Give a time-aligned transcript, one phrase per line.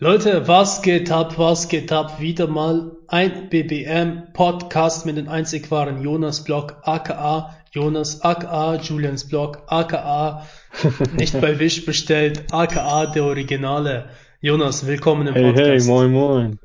[0.00, 2.20] Leute, was geht ab, was geht ab?
[2.20, 9.28] Wieder mal ein BBM Podcast mit dem einzig wahren Jonas Blog, aka Jonas, aka Julians
[9.28, 10.48] Blog, aka
[11.16, 14.08] nicht bei Wish bestellt, aka der Originale.
[14.40, 15.86] Jonas, willkommen im Hey, Podcast.
[15.86, 16.58] hey, moin, moin.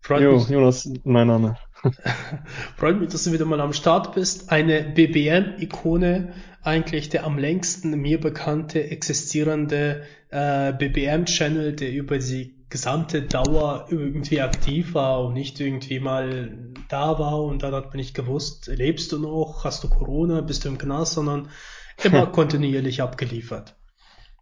[0.00, 1.56] Freut Jo, mich, Jonas, mein Name.
[2.78, 4.50] freut mich, dass du wieder mal am Start bist.
[4.50, 6.32] Eine BBM-Ikone,
[6.62, 14.40] eigentlich der am längsten mir bekannte existierende äh, BBM-Channel, der über die gesamte Dauer irgendwie
[14.40, 16.56] aktiv war und nicht irgendwie mal
[16.88, 20.64] da war und dann hat man nicht gewusst, lebst du noch, hast du Corona, bist
[20.64, 21.50] du im Knast, sondern
[22.02, 23.76] immer kontinuierlich abgeliefert.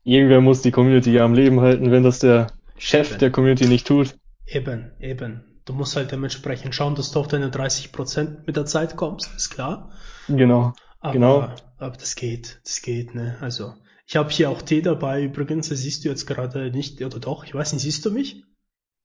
[0.04, 2.46] Irgendwer muss die Community ja am Leben halten, wenn das der
[2.78, 4.14] Chef der Community nicht tut.
[4.46, 5.45] Eben, eben.
[5.65, 9.51] Du musst halt dementsprechend schauen, dass du auf deine 30% mit der Zeit kommst, ist
[9.51, 9.90] klar.
[10.28, 10.73] Genau.
[11.01, 11.48] Aber, Genau.
[11.78, 13.37] aber das geht, das geht, ne?
[13.40, 13.74] Also,
[14.10, 17.45] ich habe hier auch Tee dabei übrigens, das siehst du jetzt gerade nicht, oder doch,
[17.45, 18.42] ich weiß nicht, siehst du mich?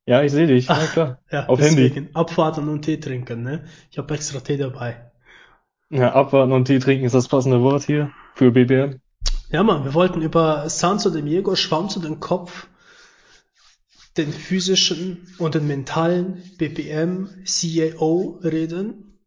[0.04, 0.66] Ja, ich sehe dich.
[0.66, 1.20] Ja, Ah, klar.
[1.30, 3.66] Ja, Auf deswegen abwarten und Tee trinken, ne?
[3.92, 5.12] Ich habe extra Tee dabei.
[5.90, 8.98] Ja, abwarten und Tee trinken ist das passende Wort hier für BBM.
[9.48, 12.66] Ja, Mann, wir wollten über Santo de Miego, Schwamm zu den Kopf,
[14.16, 19.20] den physischen und den mentalen BPM CAO reden.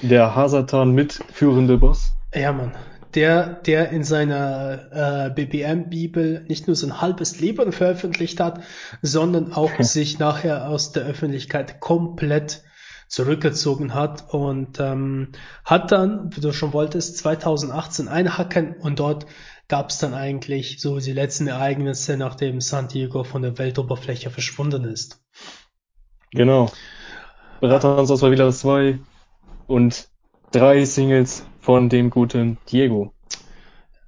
[0.00, 2.12] Der Hasatan mitführende Boss.
[2.34, 2.72] Ja, Mann.
[3.14, 8.62] Der, der in seiner äh, BBM-Bibel nicht nur sein halbes Leben veröffentlicht hat,
[9.02, 12.62] sondern auch sich nachher aus der Öffentlichkeit komplett
[13.08, 15.32] zurückgezogen hat und ähm,
[15.66, 19.26] hat dann, wie du schon wolltest, 2018 einhacken und dort
[19.68, 24.84] gab es dann eigentlich so die letzten Ereignisse, nachdem San Diego von der Weltoberfläche verschwunden
[24.84, 25.22] ist.
[26.30, 26.70] Genau.
[27.60, 28.98] Beraterhans aus Favelas 2
[29.66, 30.08] und
[30.52, 33.12] drei Singles von dem guten Diego.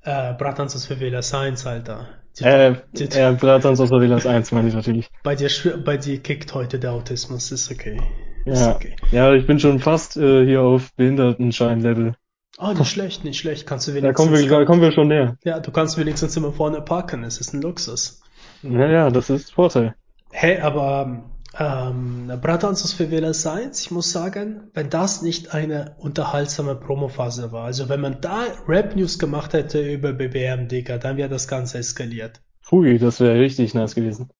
[0.03, 2.07] Äh, Bratans für Wähler Science, Alter.
[2.39, 5.09] Die, Äh, die, äh, Beraterhans aus Favelas 1 meine ich natürlich.
[5.23, 5.49] bei, dir,
[5.85, 8.01] bei dir kickt heute der Autismus, ist okay.
[8.45, 8.75] Ist Ja.
[8.75, 8.97] okay.
[9.13, 12.15] Ja, ich bin schon fast äh, hier auf Behindertenschein-Level.
[12.59, 13.67] Oh, nicht schlecht, nicht schlecht.
[13.67, 15.37] Kannst du Da wenigstens, kommen wir, da kommen wir schon näher.
[15.45, 17.25] ja, du kannst wenigstens immer vorne parken.
[17.25, 18.21] Es ist ein Luxus.
[18.63, 19.95] Ja, ja, das ist Vorteil.
[20.33, 21.25] Hey, aber
[21.59, 27.65] ähm, Bratans für Wähler Science, ich muss sagen, wenn das nicht eine unterhaltsame Promophase war,
[27.65, 32.41] also wenn man da Rap-News gemacht hätte über BBM, Digga, dann wäre das Ganze eskaliert.
[32.71, 34.31] Hui, das wäre richtig nice gewesen.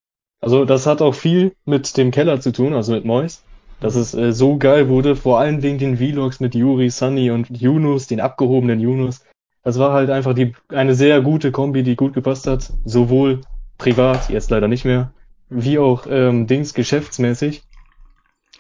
[0.41, 3.43] Also das hat auch viel mit dem Keller zu tun, also mit Mois.
[3.81, 7.51] Dass es äh, so geil wurde, vor allem wegen den Vlogs mit Yuri, Sunny und
[7.51, 9.25] Yunus, den abgehobenen Yunus.
[9.63, 12.73] Das war halt einfach die, eine sehr gute Kombi, die gut gepasst hat.
[12.85, 13.41] Sowohl
[13.79, 15.13] privat, jetzt leider nicht mehr,
[15.55, 17.63] wie auch ähm, Dings geschäftsmäßig.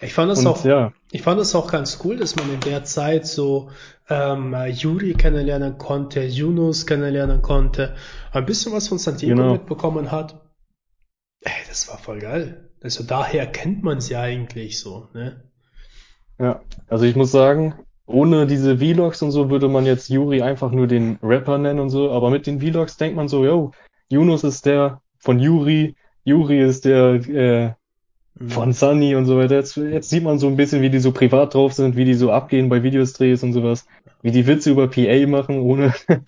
[0.00, 2.60] Ich fand das Und auch, ja, ich fand das auch ganz cool, dass man in
[2.60, 3.71] der Zeit so
[4.09, 7.94] ähm, Yuri kennenlernen konnte, Yunus kennenlernen konnte,
[8.33, 9.53] ein bisschen was von Santiago Genau.
[9.53, 10.41] mitbekommen hat.
[11.43, 12.71] Ey, das war voll geil.
[12.83, 15.50] Also daher kennt man es ja eigentlich so, ne?
[16.38, 16.60] ja.
[16.88, 17.75] Also ich muss sagen,
[18.06, 21.91] ohne diese Vlogs und so würde man jetzt Yuri einfach nur den Rapper nennen und
[21.91, 23.72] so, aber mit den Vlogs denkt man so, yo,
[24.10, 27.74] Yunus ist der von Yuri, Yuri ist der äh,
[28.40, 28.50] Mhm.
[28.50, 29.56] von Sunny und so weiter.
[29.56, 32.14] Jetzt, jetzt sieht man so ein bisschen, wie die so privat drauf sind, wie die
[32.14, 33.86] so abgehen bei Videodrehs und sowas,
[34.22, 35.94] wie die Witze über PA machen, ohne,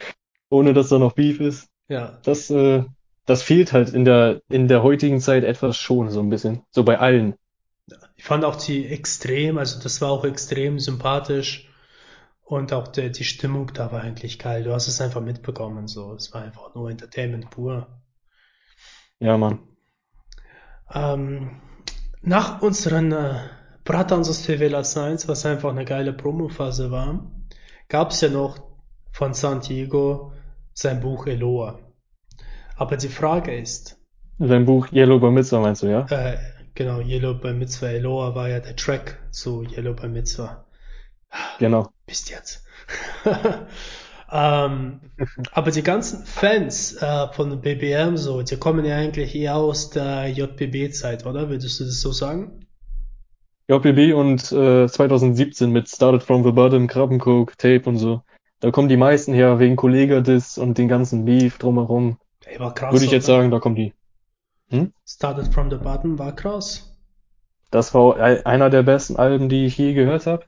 [0.50, 1.68] ohne dass da noch Beef ist.
[1.88, 2.84] Ja, Das, äh,
[3.26, 6.62] das fehlt halt in der, in der heutigen Zeit etwas schon, so ein bisschen.
[6.70, 7.34] So bei allen.
[8.16, 11.68] ich fand auch die extrem, also das war auch extrem sympathisch
[12.44, 14.64] und auch der, die Stimmung da war eigentlich geil.
[14.64, 16.14] Du hast es einfach mitbekommen, so.
[16.14, 17.88] Es war einfach nur Entertainment pur.
[19.20, 19.75] Ja, Mann.
[20.92, 21.60] Ähm,
[22.22, 23.40] nach unseren äh,
[23.84, 27.30] Bratansos Favela Science, was einfach eine geile Promophase war,
[27.88, 28.58] gab es ja noch
[29.12, 30.32] von San Diego
[30.72, 31.78] sein Buch Eloa.
[32.76, 33.98] Aber die Frage ist,
[34.38, 36.04] Sein Buch Yellow Bar Mitzvah meinst du, ja?
[36.10, 36.36] äh,
[36.74, 40.66] genau, Yellow by Mitzvah Eloa war ja der Track zu Yellow by Mitzvah.
[41.58, 41.90] Genau.
[42.06, 42.64] Bis jetzt.
[44.30, 45.00] ähm,
[45.52, 50.28] aber die ganzen Fans äh, von BBM so, die kommen ja eigentlich eher aus der
[50.28, 51.48] JBB-Zeit, oder?
[51.48, 52.66] Würdest du das so sagen?
[53.68, 58.22] JBB und äh, 2017 mit Started from the Bottom, Krabbencoke, Tape und so.
[58.60, 62.18] Da kommen die meisten her wegen Kollega-Diss und den ganzen Beef drumherum.
[62.44, 62.92] Ey, war krass.
[62.92, 63.38] Würde ich jetzt oder?
[63.38, 63.92] sagen, da kommen die.
[65.06, 66.96] Started from the bottom war krass.
[67.70, 70.44] Das war einer der besten Alben, die ich je gehört habe.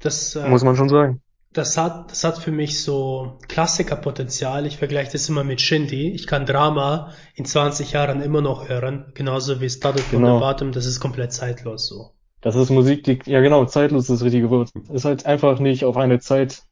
[0.00, 1.22] Das, äh, Muss man schon sagen.
[1.56, 4.66] Das hat, das hat für mich so Klassikerpotenzial.
[4.66, 6.10] Ich vergleiche das immer mit Shindy.
[6.12, 9.06] Ich kann Drama in 20 Jahren immer noch hören.
[9.14, 10.40] Genauso wie from Genau.
[10.40, 10.72] bottom.
[10.72, 12.10] Das ist komplett zeitlos so.
[12.42, 14.70] Das ist Musik, die, ja genau, zeitlos ist das richtige Wort.
[14.92, 16.62] Ist halt einfach nicht auf eine Zeit,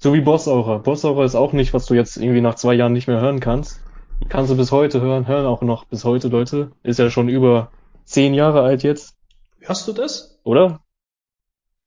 [0.00, 0.78] so wie Boss Aura.
[0.78, 3.40] Boss Aura ist auch nicht, was du jetzt irgendwie nach zwei Jahren nicht mehr hören
[3.40, 3.80] kannst.
[4.28, 6.72] Kannst du bis heute hören, hören auch noch bis heute Leute.
[6.82, 7.70] Ist ja schon über
[8.04, 9.14] zehn Jahre alt jetzt,
[9.60, 10.38] Hörst du das?
[10.44, 10.80] oder?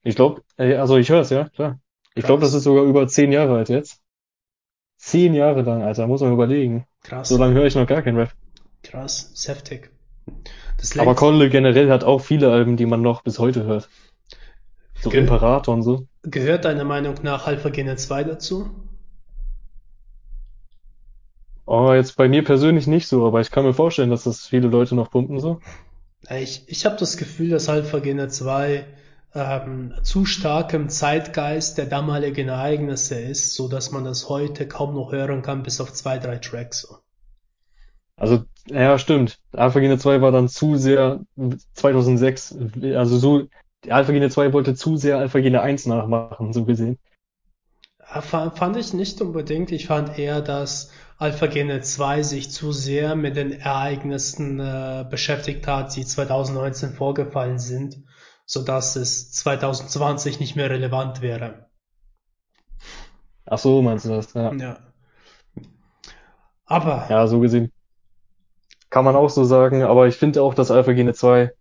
[0.02, 1.78] Ich glaube, also ich höre es, ja, klar.
[2.16, 4.00] Ich glaube, das ist sogar über zehn Jahre alt jetzt.
[4.96, 6.86] Zehn Jahre lang, Alter, muss man überlegen.
[7.02, 7.28] Krass.
[7.28, 8.32] So lange höre ich noch gar keinen Rap.
[8.82, 9.30] Krass.
[9.34, 9.90] Ist heftig.
[10.98, 13.88] Aber Kolle generell hat auch viele Alben, die man noch bis heute hört.
[15.02, 16.06] So Ge- Imperator und so.
[16.22, 18.70] Gehört deiner Meinung nach Alpha Gene 2 dazu?
[21.66, 24.68] Oh, jetzt bei mir persönlich nicht so, aber ich kann mir vorstellen, dass das viele
[24.68, 25.60] Leute noch pumpen so.
[26.30, 28.86] Ich, ich habe das Gefühl, dass Alpha Gene 2
[29.36, 34.94] ähm, zu stark im Zeitgeist der damaligen Ereignisse ist, so dass man das heute kaum
[34.94, 36.80] noch hören kann, bis auf zwei, drei Tracks.
[36.82, 36.98] So.
[38.16, 39.38] Also, ja, stimmt.
[39.52, 41.20] Alpha Gene 2 war dann zu sehr
[41.74, 42.56] 2006,
[42.94, 43.42] also so,
[43.88, 46.98] Alpha Gene 2 wollte zu sehr Alpha Gene 1 nachmachen, so gesehen.
[48.00, 49.70] Fa- Fand ich nicht unbedingt.
[49.70, 55.66] Ich fand eher, dass Alpha Gene 2 sich zu sehr mit den Ereignissen äh, beschäftigt
[55.66, 57.98] hat, die 2019 vorgefallen sind,
[58.46, 61.68] sodass es 2020 nicht mehr relevant wäre.
[63.46, 64.32] Ach so, meinst du das?
[64.34, 64.52] Ja.
[64.52, 64.78] Ja.
[66.66, 67.72] Aber Ja, so gesehen.
[68.90, 71.52] Kann man auch so sagen, aber ich finde auch, dass Alpha Gene 2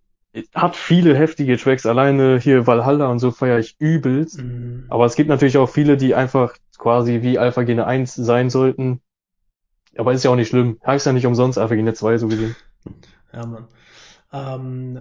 [0.53, 1.85] hat viele heftige Tracks.
[1.85, 4.39] Alleine hier Valhalla und so feiere ich übelst.
[4.39, 8.49] mh, Aber es gibt natürlich auch viele, die einfach quasi wie Alpha Gene 1 sein
[8.49, 9.01] sollten.
[9.97, 10.79] Aber ist ja auch nicht schlimm.
[10.85, 12.55] Heißt ja nicht umsonst Alpha Gene 2 so gesehen.
[13.33, 13.67] ja, Mann.
[14.33, 14.99] Ähm,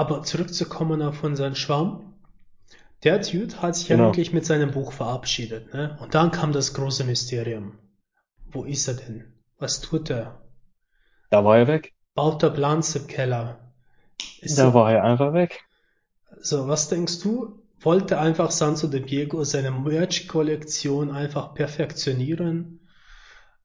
[0.00, 2.14] aber zurückzukommen auf unseren Schwamm.
[3.04, 4.08] Der Dude hat sich Genau.
[4.08, 5.96] eigentlich mit seinem Buch verabschiedet, ne?
[6.00, 7.78] Und dann kam das große Mysterium.
[8.52, 9.32] Wo ist er denn?
[9.58, 10.40] Was tut er?
[11.30, 11.92] Da war er weg.
[12.14, 13.72] Baut er Plans im Keller?
[14.40, 15.60] Ist Da er, war er einfach weg.
[16.40, 17.62] so, was denkst du?
[17.80, 22.80] Wollte einfach Santo de Diego seine Merch-Kollektion einfach perfektionieren?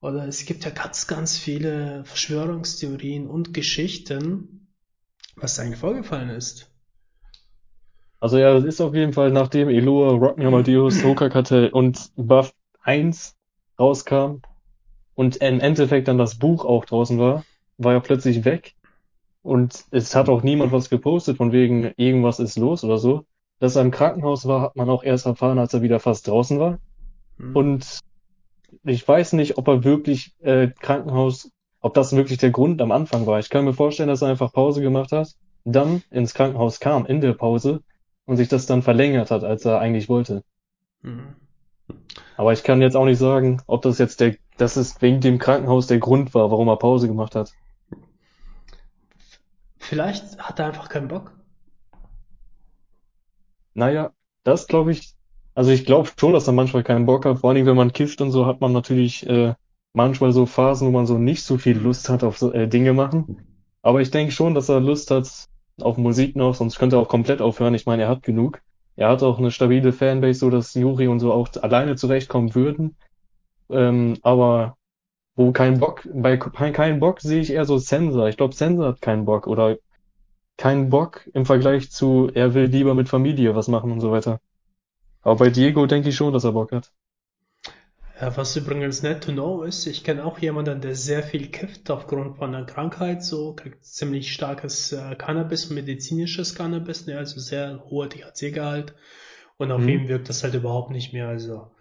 [0.02, 4.65] Oder es gibt ja ganz, ganz viele Verschwörungstheorien und Geschichten,
[5.36, 6.72] was eigentlich vorgefallen ist.
[8.20, 12.12] Also ja, das ist auf jeden Fall, nachdem Eloa, Rock Me Amadeus, Hoka Cartel und
[12.16, 13.36] Buff 1
[13.78, 14.42] rauskam
[15.14, 17.44] und im Endeffekt dann das Buch auch draußen war,
[17.78, 18.74] war er plötzlich weg.
[19.42, 23.26] Und es hat auch niemand was gepostet, von wegen irgendwas ist los oder so.
[23.60, 26.60] Dass er im Krankenhaus war, hat man auch erst erfahren, als er wieder fast draußen
[26.60, 26.80] war.
[27.38, 27.56] Hm.
[27.56, 28.00] Und
[28.84, 31.52] ich weiß nicht, ob er wirklich äh, Krankenhaus,
[31.86, 33.38] ob das wirklich der Grund am Anfang war.
[33.38, 35.36] Ich kann mir vorstellen, dass er einfach Pause gemacht hat,
[35.66, 37.84] dann ins Krankenhaus kam in der Pause
[38.26, 40.44] und sich das dann verlängert hat, als er eigentlich wollte.
[41.04, 41.36] Hm.
[42.38, 45.38] Aber ich kann jetzt auch nicht sagen, ob das jetzt der, dass es wegen dem
[45.38, 47.54] Krankenhaus der Grund war, warum er Pause gemacht hat.
[49.78, 51.34] Vielleicht hat er einfach keinen Bock.
[53.76, 54.10] Naja,
[54.44, 55.14] das glaube ich,
[55.54, 57.42] also ich glaube schon, dass er manchmal keinen Bock hat.
[57.42, 59.54] Vor allen Dingen, wenn man kifft und so, hat man natürlich äh,
[59.96, 62.94] manchmal so Phasen, wo man so nicht so viel Lust hat auf so, äh, Dinge
[62.94, 63.46] machen.
[63.82, 65.48] Aber ich denke schon, dass er Lust hat
[65.82, 67.74] auf Musik noch, sonst könnte er auch komplett aufhören.
[67.74, 68.62] Ich meine, er hat genug.
[68.96, 72.96] Er hat auch eine stabile Fanbase, so dass Juri und so auch alleine zurechtkommen würden.
[73.70, 74.78] Ähm, aber
[75.36, 78.30] wo kein Bock, bei kein, Bock sehe ich eher so Sensor.
[78.30, 79.78] Ich glaube, Sensor hat keinen Bock oder
[80.58, 84.40] keinen Bock im Vergleich zu, er will lieber mit Familie was machen und so weiter.
[85.22, 86.94] Aber bei Diego denke ich schon, dass er Bock hat.
[88.20, 91.90] Ja, was übrigens nett to know ist, ich kenne auch jemanden, der sehr viel kifft
[91.92, 97.84] aufgrund von einer Krankheit, so kriegt ziemlich starkes äh, Cannabis, medizinisches Cannabis, ne, also sehr
[97.90, 98.94] hoher THC-Gehalt
[99.58, 99.90] und auf Mhm.
[99.90, 101.72] ihn wirkt das halt überhaupt nicht mehr, also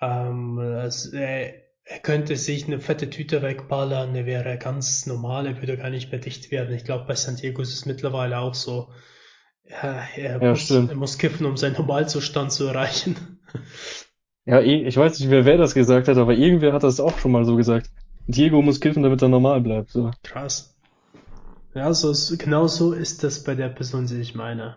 [0.00, 5.60] ähm, es, äh, er könnte sich eine fette Tüte wegballern, er wäre ganz normal, er
[5.62, 6.74] würde gar nicht mehr dicht werden.
[6.74, 8.90] Ich glaube, bei San Diego ist es mittlerweile auch so.
[9.64, 13.16] Ja, er Ja, muss, er muss kiffen, um seinen Normalzustand zu erreichen.
[14.46, 17.18] Ja, eh- ich weiß nicht, wer, wer das gesagt hat, aber irgendwer hat das auch
[17.18, 17.90] schon mal so gesagt.
[18.28, 19.90] Diego muss kiffen, damit er normal bleibt.
[19.90, 20.12] So.
[20.22, 20.76] Krass.
[21.74, 24.76] Ja, so genau so ist das bei der Person, die ich meine.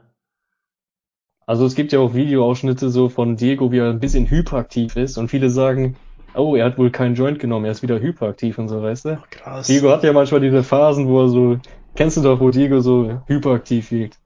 [1.46, 5.18] Also es gibt ja auch Videoausschnitte so von Diego, wie er ein bisschen hyperaktiv ist
[5.18, 5.96] und viele sagen,
[6.36, 9.22] oh, er hat wohl keinen Joint genommen, er ist wieder hyperaktiv und so, weißt du?
[9.32, 9.68] Krass.
[9.68, 11.58] Diego hat ja manchmal diese Phasen, wo er so,
[11.96, 14.20] kennst du doch, wo Diego so hyperaktiv wirkt,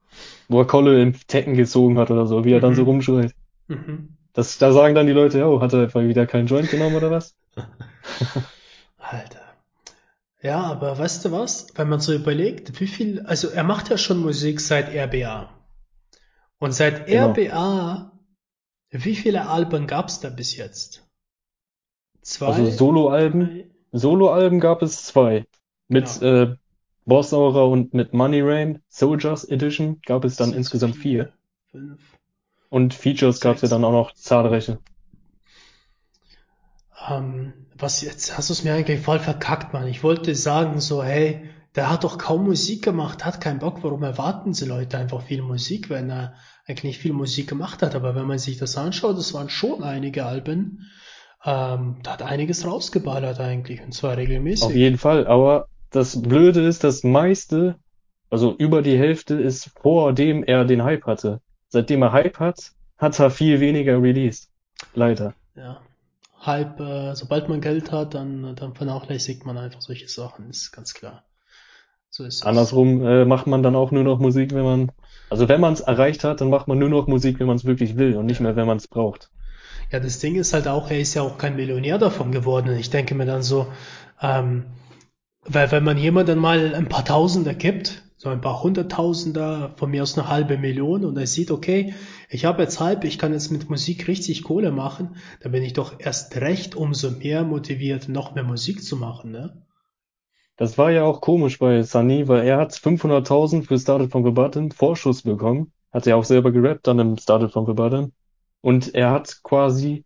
[0.50, 2.88] wo er Kolle in Tecken gezogen hat oder so, wie er dann so Mhm.
[2.88, 3.34] rumschreit.
[3.68, 4.18] Mhm.
[4.34, 7.12] Das, da sagen dann die Leute, oh, hat er etwa wieder keinen Joint genommen oder
[7.12, 7.36] was?
[8.98, 9.42] Alter.
[10.42, 11.68] Ja, aber weißt du was?
[11.76, 15.50] Wenn man so überlegt, wie viel, also er macht ja schon Musik seit RBA.
[16.60, 17.30] Und seit Genau.
[17.32, 18.12] RBA,
[18.90, 21.08] wie viele Alben gab's da bis jetzt?
[22.22, 22.48] Zwei?
[22.48, 23.72] Also Soloalben?
[23.92, 25.46] Soloalben gab es zwei.
[25.88, 26.52] Mit Genau.
[26.52, 26.56] äh,
[27.06, 31.34] Boss Aura und mit Money Rain, Soldiers Edition gab es dann Sind insgesamt vier.
[31.72, 32.00] Fünf.
[32.74, 34.80] Und Features gab es ja dann auch noch zahlreiche.
[37.08, 39.88] Ähm, was jetzt hast du es mir eigentlich voll verkackt, Mann.
[39.88, 43.84] Ich wollte sagen so, hey, der hat doch kaum Musik gemacht, hat keinen Bock.
[43.84, 46.34] Warum erwarten sie Leute einfach viel Musik, wenn er
[46.66, 47.94] eigentlich nicht viel Musik gemacht hat?
[47.94, 50.90] Aber wenn man sich das anschaut, das waren schon einige Alben.
[51.46, 54.66] Ähm, da hat einiges rausgeballert eigentlich und zwar regelmäßig.
[54.66, 57.76] Auf jeden Fall, aber das Blöde ist, das meiste,
[58.32, 61.40] also über die Hälfte ist vor dem er den Hype hatte.
[61.74, 64.52] Seitdem er Hype hat, hat er viel weniger released.
[64.94, 65.34] Leider.
[65.56, 65.82] Ja.
[66.46, 70.94] Hype, äh, sobald man Geld hat, dann, dann vernachlässigt man einfach solche Sachen, ist ganz
[70.94, 71.24] klar.
[72.12, 72.46] So ist.
[72.46, 74.92] Andersrum äh, macht man dann auch nur noch Musik, wenn man,
[75.32, 77.66] also wenn man es erreicht hat, dann macht man nur noch Musik, wenn man es
[77.66, 79.32] wirklich will und nicht mehr, wenn man es braucht.
[79.92, 82.78] Ja, das Ding ist halt auch, er ist ja auch kein Millionär davon geworden.
[82.78, 83.66] Ich denke mir dann so,
[84.22, 84.66] ähm,
[85.44, 90.02] weil wenn man jemandem mal ein paar Tausender gibt, so ein paar Hunderttausender, von mir
[90.02, 91.94] aus eine halbe Million und er sieht, okay,
[92.30, 95.74] ich habe jetzt halb, ich kann jetzt mit Musik richtig Kohle machen, dann bin ich
[95.74, 99.62] doch erst recht umso mehr motiviert, noch mehr Musik zu machen, ne?
[100.56, 104.32] Das war ja auch komisch bei Sunny, weil er hat 500.000 für Started from the
[104.32, 105.74] Bottom Vorschuss bekommen.
[105.92, 108.14] Hat ja auch selber gerappt dann im Started from the Bottom.
[108.62, 110.06] Und er hat quasi,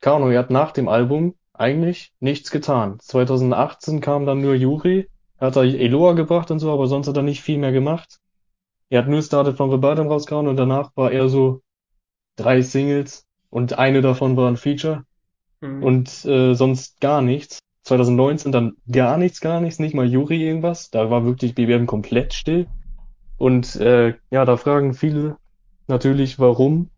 [0.00, 3.00] keine Ahnung, er hat nach dem Album eigentlich nichts getan.
[3.00, 4.54] 2018 kam dann nur
[5.40, 8.18] Yuri, hat er Eloa gebracht und so, aber sonst hat er nicht viel mehr gemacht.
[8.88, 11.62] Er hat nur Started from the Bottom rausgehauen und danach war er so
[12.36, 15.04] drei Singles und eine davon war ein Feature
[15.60, 15.82] mhm.
[15.82, 17.58] und äh, sonst gar nichts.
[17.84, 20.90] 2019 dann gar nichts, gar nichts, nicht mal Yuri irgendwas.
[20.90, 22.66] Da war wirklich BBM komplett still.
[23.38, 25.38] Und äh, ja, da fragen viele
[25.86, 26.90] natürlich, warum.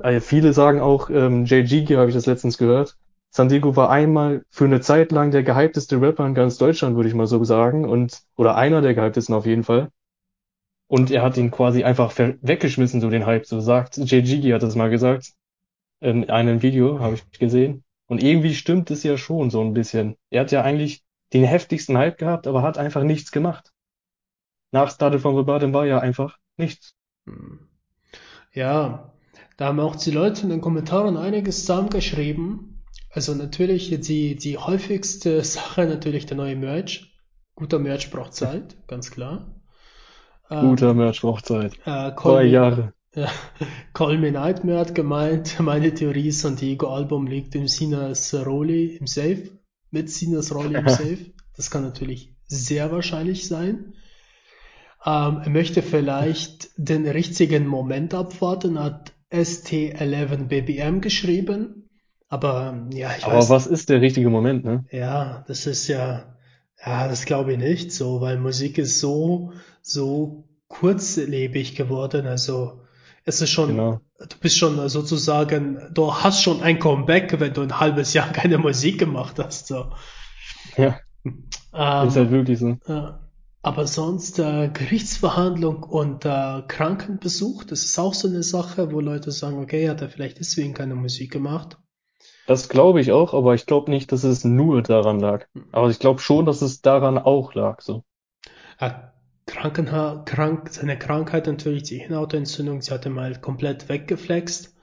[0.00, 2.98] Also viele sagen auch, ähm, JG, habe ich das letztens gehört,
[3.36, 7.10] San Diego war einmal für eine Zeit lang der gehypteste Rapper in ganz Deutschland, würde
[7.10, 9.90] ich mal so sagen, und oder einer der gehyptesten auf jeden Fall.
[10.86, 13.44] Und er hat ihn quasi einfach weggeschmissen, so den Hype.
[13.44, 15.34] So sagt JG hat das mal gesagt
[16.00, 17.84] in einem Video, habe ich gesehen.
[18.06, 20.16] Und irgendwie stimmt es ja schon so ein bisschen.
[20.30, 23.70] Er hat ja eigentlich den heftigsten Hype gehabt, aber hat einfach nichts gemacht.
[24.72, 26.94] Nach Started from the war ja einfach nichts.
[28.54, 29.12] Ja,
[29.58, 32.75] da haben auch die Leute in den Kommentaren einiges zusammengeschrieben.
[33.16, 37.14] Also natürlich die, die häufigste Sache natürlich der neue Merch.
[37.54, 39.58] Guter Merch braucht Zeit, ganz klar.
[40.50, 41.72] Guter ähm, Merch braucht Zeit.
[41.86, 42.92] Äh, Zwei Jahre.
[43.16, 43.30] Ja,
[43.94, 48.96] Call Me Nightmare hat gemeint, meine Theorie ist, San Diego Album liegt im Sinas Rolli
[48.96, 49.58] im Safe.
[49.90, 51.32] Mit Sinas Rolli im Safe.
[51.56, 53.94] Das kann natürlich sehr wahrscheinlich sein.
[55.02, 61.85] Ähm, er möchte vielleicht den richtigen Moment abwarten, hat ST11BBM geschrieben.
[62.28, 63.46] Aber ja, ich Aber weiß.
[63.46, 64.84] Aber was ist der richtige Moment, ne?
[64.90, 66.36] Ja, das ist ja,
[66.84, 69.52] ja, das glaube ich nicht so, weil Musik ist so,
[69.82, 72.26] so kurzlebig geworden.
[72.26, 72.80] Also
[73.24, 74.00] es ist schon, genau.
[74.18, 78.58] du bist schon sozusagen, du hast schon ein Comeback, wenn du ein halbes Jahr keine
[78.58, 79.68] Musik gemacht hast.
[79.68, 79.92] So.
[80.76, 80.98] Ja.
[81.24, 82.76] Ähm, ist halt wirklich so.
[82.88, 83.20] Ja.
[83.62, 89.32] Aber sonst äh, Gerichtsverhandlung und äh, Krankenbesuch, das ist auch so eine Sache, wo Leute
[89.32, 91.76] sagen, okay, hat er vielleicht deswegen keine Musik gemacht.
[92.46, 95.46] Das glaube ich auch, aber ich glaube nicht, dass es nur daran lag.
[95.72, 97.80] Aber ich glaube schon, dass es daran auch lag.
[97.80, 98.04] So.
[98.80, 99.12] Ja,
[99.46, 104.76] Krankenha krank, seine Krankheit natürlich, die Hirnhautentzündung, sie hatte mal komplett weggeflext.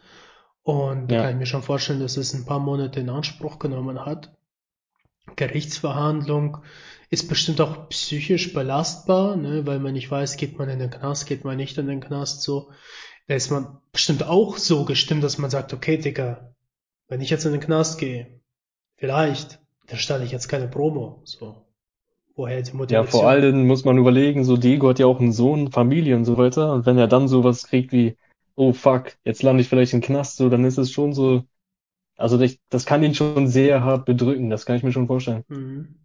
[0.64, 1.18] Und ja.
[1.18, 4.34] da kann ich mir schon vorstellen, dass es ein paar Monate in Anspruch genommen hat.
[5.36, 6.60] Gerichtsverhandlung
[7.10, 11.28] ist bestimmt auch psychisch belastbar, ne, weil man nicht weiß, geht man in den Knast,
[11.28, 12.72] geht man nicht in den Knast, so.
[13.28, 16.53] Da ist man bestimmt auch so gestimmt, dass man sagt, okay, Digga,
[17.08, 18.42] wenn ich jetzt in den Knast gehe,
[18.96, 21.66] vielleicht, dann stelle ich jetzt keine Promo, so.
[22.36, 23.06] Woher die Motivation?
[23.06, 26.26] Ja, vor allem muss man überlegen, so Diego hat ja auch einen Sohn, Familie und
[26.26, 26.74] so weiter.
[26.74, 28.18] Und wenn er dann sowas kriegt wie,
[28.56, 31.44] oh fuck, jetzt lande ich vielleicht im Knast, so, dann ist es schon so,
[32.18, 35.44] also das, das kann ihn schon sehr hart bedrücken, das kann ich mir schon vorstellen.
[35.48, 35.96] Mhm.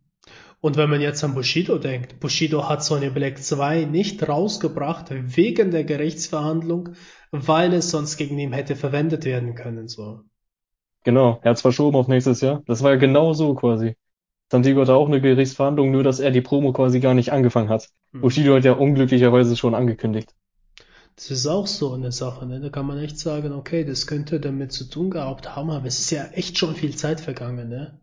[0.60, 5.70] Und wenn man jetzt an Bushido denkt, Bushido hat Sony Black 2 nicht rausgebracht wegen
[5.70, 6.90] der Gerichtsverhandlung,
[7.30, 10.22] weil es sonst gegen ihn hätte verwendet werden können, so.
[11.08, 12.62] Genau, er hat es verschoben auf nächstes Jahr.
[12.66, 13.96] Das war ja genau so quasi.
[14.52, 17.88] Santiago hatte auch eine Gerichtsverhandlung, nur dass er die Promo quasi gar nicht angefangen hat.
[18.12, 18.20] Mhm.
[18.20, 20.34] Bushido hat ja unglücklicherweise schon angekündigt.
[21.16, 22.60] Das ist auch so eine Sache, ne?
[22.60, 25.98] Da kann man echt sagen, okay, das könnte damit zu tun gehabt haben, aber es
[25.98, 27.98] ist ja echt schon viel Zeit vergangen, ne?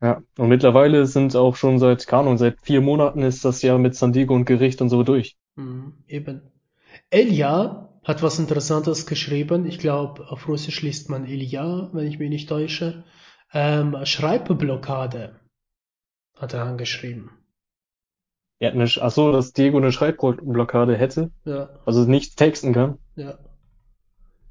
[0.00, 3.76] Ja, und mittlerweile sind auch schon seit, keine Ahnung, seit vier Monaten ist das ja
[3.78, 5.36] mit Sandiego und Gericht und so durch.
[5.56, 6.42] Mhm, eben.
[7.10, 9.66] Elia hat was Interessantes geschrieben.
[9.66, 13.02] Ich glaube, auf Russisch liest man Elia, wenn ich mich nicht täusche.
[13.52, 15.40] Ähm, Schreibblockade
[16.36, 17.30] hat er angeschrieben.
[18.60, 21.32] Er hat eine, ach so, dass Diego eine Schreibblockade hätte.
[21.44, 21.68] Ja.
[21.84, 22.98] Also nichts texten kann.
[23.16, 23.38] Ja.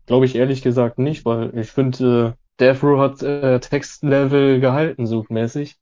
[0.06, 5.78] Glaube ich ehrlich gesagt nicht, weil ich finde, Death Row hat äh, Textlevel gehalten, suchmäßig.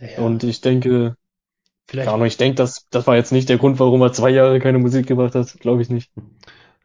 [0.00, 1.16] Ja, Und ich denke,
[1.86, 4.30] vielleicht, keine Ahnung, ich denke, das, das war jetzt nicht der Grund, warum er zwei
[4.30, 5.54] Jahre keine Musik gemacht hat.
[5.60, 6.10] Glaube ich nicht.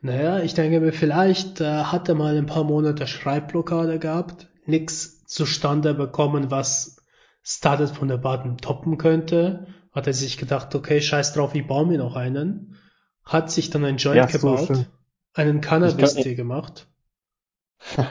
[0.01, 5.25] Naja, ich denke mir, vielleicht äh, hat er mal ein paar Monate Schreibblockade gehabt, nix
[5.25, 6.97] zustande bekommen, was
[7.43, 9.67] Started von der Baden toppen könnte.
[9.91, 12.77] Hat er sich gedacht, okay, scheiß drauf, ich baue mir noch einen.
[13.25, 14.85] Hat sich dann ein Joint Ja, so gebaut, schön.
[15.33, 16.87] einen Cannabis-Tee gemacht.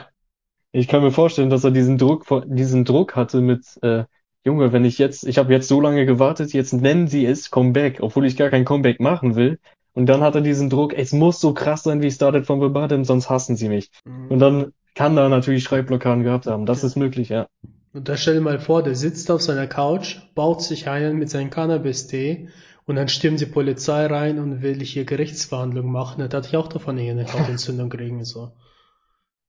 [0.71, 4.03] Ich kann mir vorstellen, dass er diesen Druck, diesen Druck hatte mit, äh,
[4.43, 8.01] Junge, wenn ich jetzt, ich habe jetzt so lange gewartet, jetzt nennen sie es Comeback,
[8.01, 9.59] obwohl ich gar kein Comeback machen will.
[9.93, 12.69] Und dann hat er diesen Druck, es muss so krass sein wie Started from the
[12.69, 13.91] Bottom, sonst hassen sie mich.
[14.27, 16.65] Und dann kann er natürlich Schreibblockaden gehabt haben.
[16.65, 16.87] Das Ja.
[16.87, 17.47] ist möglich, ja.
[17.93, 21.29] Und da stell dir mal vor, der sitzt auf seiner Couch, baut sich einen mit
[21.29, 22.49] seinem Cannabis-Tee
[22.85, 26.27] und dann stürmt die Polizei rein und will hier Gerichtsverhandlung machen.
[26.29, 28.53] Da hatte ich auch davon eine Hautentzündung kriegen, so.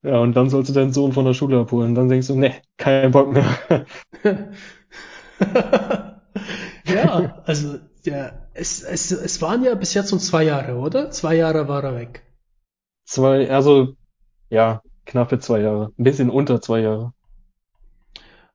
[0.02, 1.94] Ja, und dann sollst du deinen Sohn von der Schule abholen.
[1.94, 3.87] Dann denkst du, ne, kein Bock mehr.
[6.85, 11.11] ja, also, ja, es, es, es waren ja bis jetzt um zwei Jahre, oder?
[11.11, 12.23] Zwei Jahre war er weg.
[13.04, 13.95] Zwei, also,
[14.50, 15.92] ja, knappe zwei Jahre.
[15.99, 17.12] Ein bisschen unter zwei Jahre.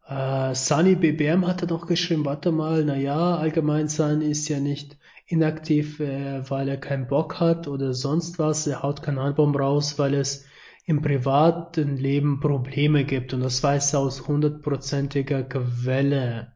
[0.08, 4.98] Äh, Sunny BBM hatte doch geschrieben, warte mal, na ja, allgemein Sunny ist ja nicht
[5.28, 8.66] inaktiv, äh, weil er keinen Bock hat oder sonst was.
[8.68, 10.46] Er haut kein Album raus, weil es
[10.86, 16.54] im privaten Leben Probleme gibt und das weiß er aus hundertprozentiger Quelle.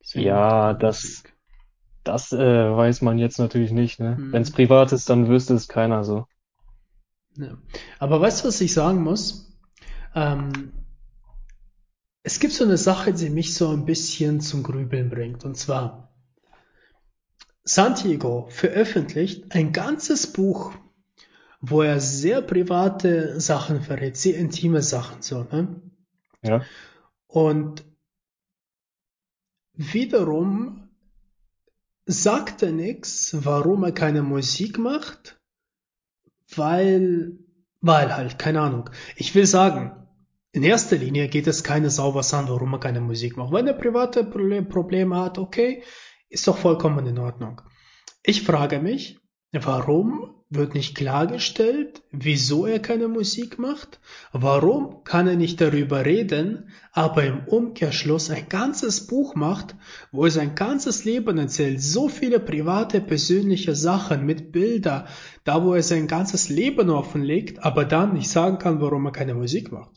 [0.00, 1.24] Deswegen Ja, er das-.
[2.04, 4.16] Das äh, weiß man jetzt natürlich nicht, ne?
[4.16, 4.32] Mhm.
[4.32, 6.26] Wenn's privat ist, dann wüsste es keiner so.
[7.36, 7.58] Ja.
[7.98, 9.58] Aber weißt du, was ich sagen muss?
[10.14, 10.72] Ähm,
[12.22, 15.44] es gibt so eine Sache, die mich so ein bisschen zum Grübeln bringt.
[15.44, 16.14] Und zwar,
[17.64, 20.72] Santiago veröffentlicht ein ganzes Buch,
[21.60, 25.80] wo er sehr private Sachen verrät, sehr intime Sachen, so, ne?
[26.42, 26.62] Ja.
[27.26, 27.84] Und
[29.72, 30.83] wiederum
[32.06, 35.40] sagt er nichts, warum er keine Musik macht,
[36.54, 37.38] weil,
[37.80, 38.90] weil halt, keine Ahnung.
[39.16, 40.04] Ich will sagen,
[40.52, 43.52] in erster Linie geht es keine Sau was an, warum er keine Musik macht.
[43.52, 45.82] Wenn er private Probleme hat, okay,
[46.28, 47.60] ist doch vollkommen in Ordnung.
[48.22, 49.18] Ich frage mich,
[49.62, 54.00] warum wird nicht klargestellt, wieso er keine Musik macht?
[54.32, 59.74] Warum kann er nicht darüber reden, aber im Umkehrschluss ein ganzes Buch macht,
[60.12, 65.06] wo er sein ganzes Leben erzählt, so viele private, persönliche Sachen mit Bilder,
[65.44, 69.34] da wo er sein ganzes Leben offenlegt, aber dann nicht sagen kann, warum er keine
[69.34, 69.90] Musik macht.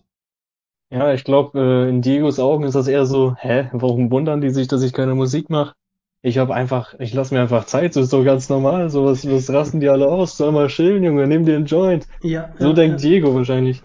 [0.89, 4.52] Ja, ich glaube, äh, in Diegos Augen ist das eher so, hä, warum wundern die
[4.52, 5.74] sich, dass ich keine Musik mache?
[6.23, 8.89] Ich habe einfach, ich lasse mir einfach Zeit, das ist doch ganz normal.
[8.89, 10.36] So, was, was rasten die alle aus?
[10.36, 12.08] Soll mal chillen, Junge, nimm dir einen Joint.
[12.21, 13.82] Ja, So denkt Diego wahrscheinlich.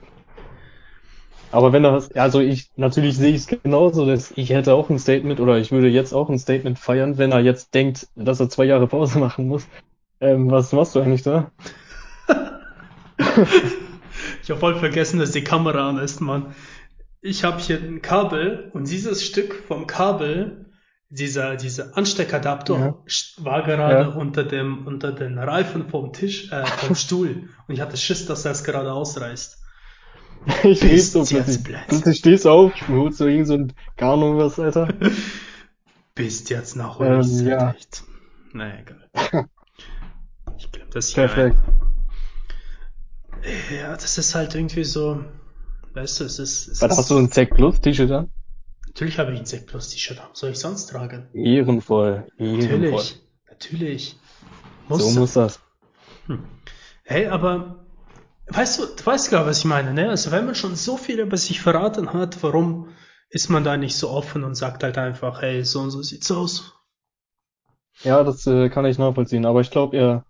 [1.51, 4.99] Aber wenn er, also ich, natürlich sehe ich es genauso, dass ich hätte auch ein
[4.99, 8.49] Statement oder ich würde jetzt auch ein Statement feiern, wenn er jetzt denkt, dass er
[8.49, 9.67] zwei Jahre Pause machen muss.
[10.21, 11.51] Ähm, was machst du eigentlich da?
[14.43, 16.55] Ich habe voll vergessen, dass die Kamera an ist, Mann.
[17.21, 20.72] Ich habe hier ein Kabel und dieses Stück vom Kabel,
[21.13, 23.45] dieser, dieser Ansteckadapter, Ja.
[23.45, 24.09] war gerade Ja.
[24.09, 27.49] unter dem, unter den Reifen vom Tisch, äh, vom Stuhl.
[27.69, 29.59] Und ich hatte Schiss, dass er es gerade ausreißt.
[30.65, 31.63] Ich Bist so plötzlich.
[31.63, 34.89] Plötzlich stehst du auf, holst so irgend so ein, keine Ahnung was, Alter.
[36.17, 37.71] Bist jetzt nach Ähm, uns ja.
[37.71, 38.03] echt.
[38.53, 39.09] Na egal.
[40.59, 41.27] Ich glaube, das hier.
[41.29, 41.57] Perfekt.
[43.77, 45.25] Ja, das ist halt irgendwie so,
[45.95, 48.31] weißt du, es ist, es Was ist hast du ein Zack Plus T-Shirt an?
[48.93, 50.29] Natürlich habe ich ein Sekt Plus T-Shirt an.
[50.31, 51.29] Was soll ich sonst tragen?
[51.33, 52.69] Ehrenvoll, ehrenvoll.
[52.69, 54.17] Natürlich, natürlich.
[54.89, 55.61] Muss So muss das.
[57.05, 57.87] Hey, aber
[58.49, 60.11] weißt du, du weißt klar, was ich meine, ne?
[60.11, 62.89] Also wenn man schon so viel über sich verraten hat, warum
[63.31, 66.31] ist man da nicht so offen und sagt halt einfach, hey, so und so sieht's
[66.31, 66.75] aus?
[68.03, 70.25] Ja, das äh, kann ich nachvollziehen, aber ich glaube, er,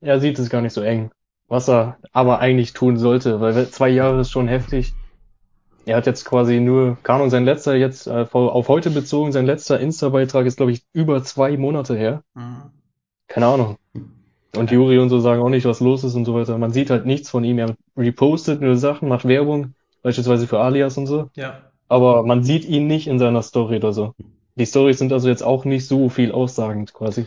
[0.00, 1.10] er sieht es gar nicht so eng.
[1.48, 4.94] Was er aber eigentlich tun sollte, weil zwei Jahre ist schon heftig.
[5.86, 9.46] Er hat jetzt quasi nur, keine Ahnung, sein letzter jetzt äh, auf heute bezogen, sein
[9.46, 12.22] letzter Insta-Beitrag ist, glaube ich, über zwei Monate her.
[12.34, 12.72] Mhm.
[13.28, 13.76] Keine Ahnung.
[14.56, 16.58] Und Juri und so sagen auch nicht, was los ist und so weiter.
[16.58, 17.58] Man sieht halt nichts von ihm.
[17.58, 21.30] Er repostet nur Sachen, macht Werbung, beispielsweise für Alias und so.
[21.34, 21.60] Ja.
[21.88, 24.14] Aber man sieht ihn nicht in seiner Story oder so.
[24.56, 27.26] Die Storys sind also jetzt auch nicht so viel aussagend quasi.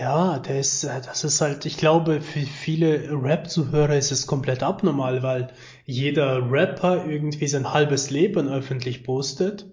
[0.00, 4.62] Ja, der ist, äh, das ist halt, ich glaube, für viele Rap-Zuhörer ist es komplett
[4.64, 5.52] abnormal, weil
[5.84, 9.70] jeder Rapper irgendwie sein halbes Leben öffentlich postet.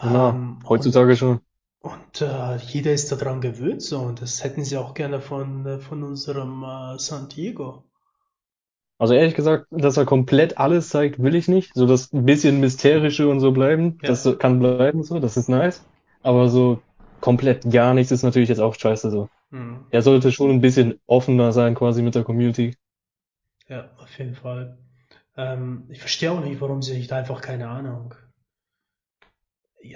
[0.00, 0.34] Genau.
[0.34, 1.40] Ähm, Heutzutage schon.
[1.80, 5.78] Und äh, jeder ist daran gewöhnt so und das hätten sie auch gerne von, äh,
[5.78, 7.84] von unserem äh, San Diego.
[8.98, 11.74] Also ehrlich gesagt, dass er komplett alles zeigt, will ich nicht.
[11.74, 14.08] So das ein bisschen Mysterische und so bleiben, Ja.
[14.08, 15.84] das kann bleiben so, das ist nice.
[16.22, 16.80] Aber so
[17.20, 19.28] komplett gar nichts ist natürlich jetzt auch scheiße so.
[19.50, 19.86] Hm.
[19.90, 22.76] Er sollte schon ein bisschen offener sein quasi mit der Community.
[23.68, 24.78] Ja, auf jeden Fall.
[25.36, 28.14] Ähm, ich verstehe auch nicht, warum sie nicht einfach, keine Ahnung,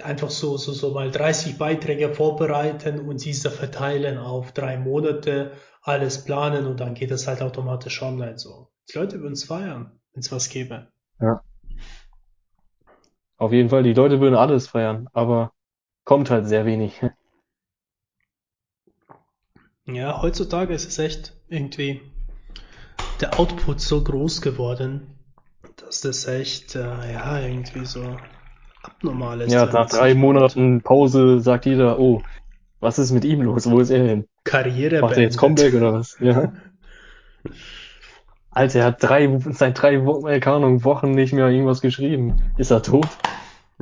[0.03, 6.23] einfach so, so, so mal 30 Beiträge vorbereiten und diese verteilen auf drei Monate, alles
[6.23, 8.69] planen und dann geht das halt automatisch online so.
[8.89, 10.87] Die Leute würden es feiern, wenn es was gäbe.
[13.37, 15.51] Auf jeden Fall, die Leute würden alles feiern, aber
[16.03, 17.01] kommt halt sehr wenig.
[19.85, 22.01] Ja, heutzutage ist es echt irgendwie
[23.19, 25.15] der Output so groß geworden,
[25.77, 28.17] dass das echt, äh, ja, irgendwie so
[28.83, 29.53] abnormal ist.
[29.53, 32.21] Ja, nach drei Monaten Pause sagt jeder, oh,
[32.79, 33.69] was ist mit ihm los?
[33.69, 34.27] Wo ist er hin?
[34.43, 35.37] Karriere Macht er jetzt.
[35.37, 36.17] Comeback oder was?
[36.19, 36.53] Ja.
[38.51, 42.53] Alter, er hat drei, seit drei Wochen, äh, keine Ahnung, Wochen nicht mehr irgendwas geschrieben.
[42.57, 43.07] Ist er tot?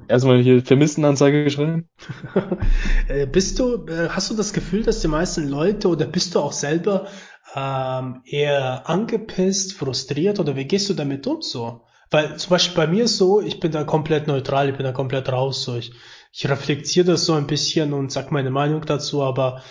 [0.08, 1.90] Erstmal hier Vermisstenanzeige geschrieben?
[3.08, 6.40] Äh, Bist du, äh, hast du das Gefühl, dass die meisten Leute oder bist du
[6.40, 7.08] auch selber
[7.56, 11.82] ähm, eher angepisst, frustriert oder wie gehst du damit um so?
[12.12, 14.92] Weil zum Beispiel bei mir ist so, ich bin da komplett neutral, ich bin da
[14.92, 15.64] komplett raus.
[15.64, 15.76] So.
[15.76, 15.92] Ich,
[16.32, 19.62] ich reflektiere das so ein bisschen und sag meine Meinung dazu, aber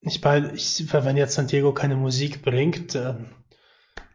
[0.00, 3.14] ich meine, ich, wenn jetzt Santiago keine Musik bringt, äh,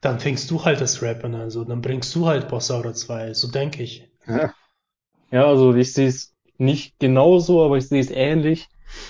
[0.02, 3.34] dann fängst du halt das Rappen an, so, dann bringst du halt Bossa oder zwei,
[3.34, 4.10] so denke ich.
[4.28, 4.54] Ja.
[5.34, 8.70] Ja, also ich sehe es nicht genauso, aber ich sehe es ähnlich,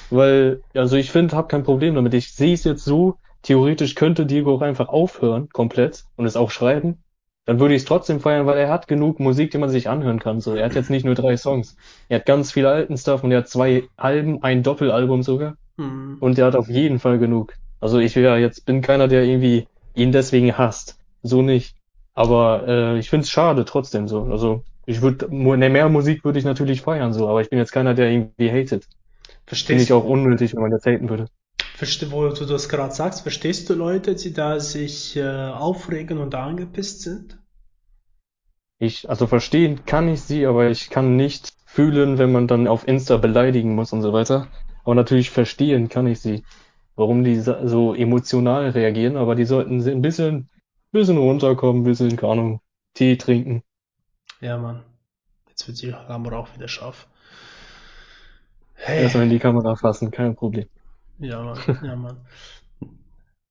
[0.10, 2.14] weil, also ich finde, habe kein Problem damit.
[2.14, 6.50] Ich sehe es jetzt so, theoretisch könnte Diego auch einfach aufhören, komplett, und es auch
[6.50, 7.04] schreiben.
[7.46, 10.20] Dann würde ich es trotzdem feiern, weil er hat genug Musik, die man sich anhören
[10.20, 10.40] kann.
[10.40, 11.76] So, er hat jetzt nicht nur drei Songs.
[12.08, 15.58] Er hat ganz viele alten Stuff und er hat zwei Alben, ein Doppelalbum sogar.
[15.78, 16.20] Hm.
[16.22, 17.56] Und er hat auf jeden Fall genug.
[17.82, 20.98] Also ich ja jetzt bin keiner, der irgendwie ihn deswegen hasst.
[21.22, 21.76] So nicht.
[22.14, 24.24] Aber äh, ich find's schade trotzdem so.
[24.24, 27.72] Also ich würde ne, mehr Musik würde ich natürlich feiern so, aber ich bin jetzt
[27.72, 28.88] keiner, der irgendwie hatet.
[29.46, 31.28] Finde Verstehst ich auch unnötig, wenn man jetzt haten würde.
[31.76, 36.36] Verste wo du das gerade sagst, verstehst du Leute, die da sich äh, aufregen und
[36.36, 37.40] angepisst sind?
[38.80, 42.88] Ich, also verstehen kann ich sie, aber ich kann nicht fühlen, wenn man dann auf
[42.88, 44.48] Insta beleidigen muss und so weiter.
[44.84, 46.44] Aber natürlich verstehen kann ich sie,
[46.96, 50.50] warum die so so emotional reagieren, aber die sollten ein bisschen,
[50.92, 52.62] bisschen runterkommen, ein bisschen, keine Ahnung,
[52.94, 53.64] Tee trinken.
[54.44, 54.84] Ja, Mann.
[55.48, 57.08] Jetzt wird die Kamera auch wieder scharf.
[58.74, 59.04] Hey.
[59.04, 60.68] Erstmal in die Kamera fassen, kein Problem.
[61.18, 61.60] Ja, Mann.
[61.82, 62.18] Ja, Mann.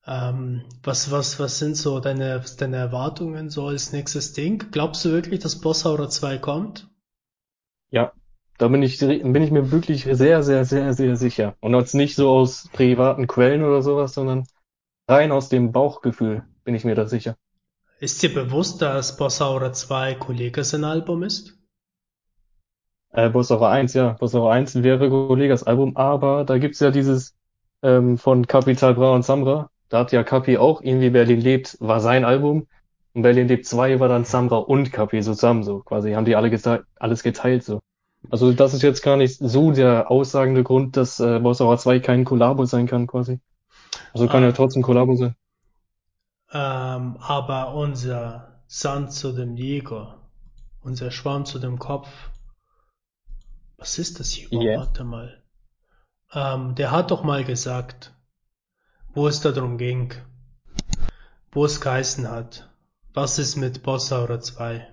[0.05, 4.70] Ähm, was, was, was sind so deine, deine Erwartungen so als nächstes Ding?
[4.70, 6.90] Glaubst du wirklich, dass Bossauer 2 kommt?
[7.90, 8.12] Ja,
[8.59, 11.57] da bin ich, bin ich mir wirklich sehr, sehr, sehr, sehr sicher.
[11.61, 14.46] Und jetzt nicht so aus privaten Quellen oder sowas, sondern
[15.09, 17.38] rein aus dem Bauchgefühl bin ich mir da sicher.
[18.03, 21.57] Ist dir bewusst, dass Bossauer 2 Kollegas ein Album ist?
[23.12, 27.37] Äh, Bossauer 1, ja, Bossauer 1 wäre Kollegas Album, aber da gibt's ja dieses
[27.81, 29.71] ähm, von Capital Bra und Samra.
[29.88, 32.67] Da hat ja Capi auch irgendwie Berlin lebt, war sein Album.
[33.15, 35.79] Und Berlin lebt 2 war dann Samra und Capi zusammen so.
[35.85, 37.79] Quasi haben die alle geteilt, alles geteilt so.
[38.31, 42.25] Also das ist jetzt gar nicht so der aussagende Grund, dass äh, Bossauer 2 kein
[42.25, 43.38] Kollabo sein kann quasi.
[44.12, 44.47] Also kann Ah.
[44.47, 45.37] ja trotzdem Kollabo sein.
[46.53, 50.21] Ähm, aber unser Sand zu dem Jäger,
[50.83, 52.09] unser Schwamm zu dem Kopf,
[53.79, 54.49] was ist das hier?
[54.62, 54.81] Ja.
[54.81, 55.43] Warte mal.
[56.33, 58.15] Ähm, der hat doch mal gesagt,
[59.15, 60.15] wo es darum ging,
[61.53, 62.71] wo es geheißen hat,
[63.15, 64.87] was ist mit Bossa oder 2?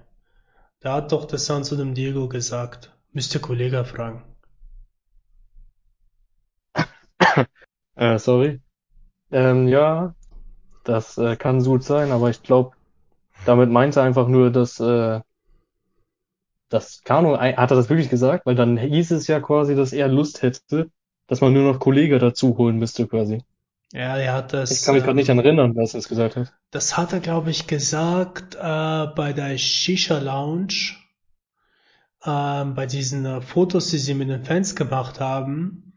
[0.80, 4.24] Da hat doch der Sand zu dem Diego gesagt, müsste Kollege fragen.
[7.96, 8.62] Äh, sorry.
[9.30, 10.16] Ähm, ja,
[10.84, 12.72] das äh, kann gut sein, aber ich glaube,
[13.46, 15.22] damit meinte er einfach nur, dass äh,
[16.70, 18.46] das Kano, hat er das wirklich gesagt?
[18.46, 20.90] Weil dann hieß es ja quasi, dass er Lust hätte,
[21.28, 23.44] dass man nur noch Kollege dazu holen müsste quasi.
[23.92, 24.70] Ja, er hat das.
[24.72, 26.54] Ich kann mich gerade nicht ähm, daran erinnern, was er es gesagt hat.
[26.70, 30.96] Das hat er, glaube ich, gesagt äh, bei der Shisha Lounge,
[32.24, 35.89] ähm, bei diesen äh, Fotos, die sie mit den Fans gemacht haben.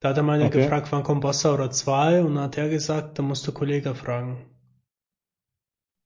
[0.00, 0.50] Da hat er mal Okay.
[0.50, 3.94] gefragt, wann kommt Bossa oder 2 und dann hat er gesagt, da musst du Kollege
[3.94, 4.44] fragen.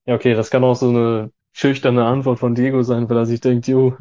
[0.06, 3.40] Ja, okay, das kann auch so eine schüchterne Antwort von Diego sein, weil er sich
[3.40, 3.96] denkt, jo,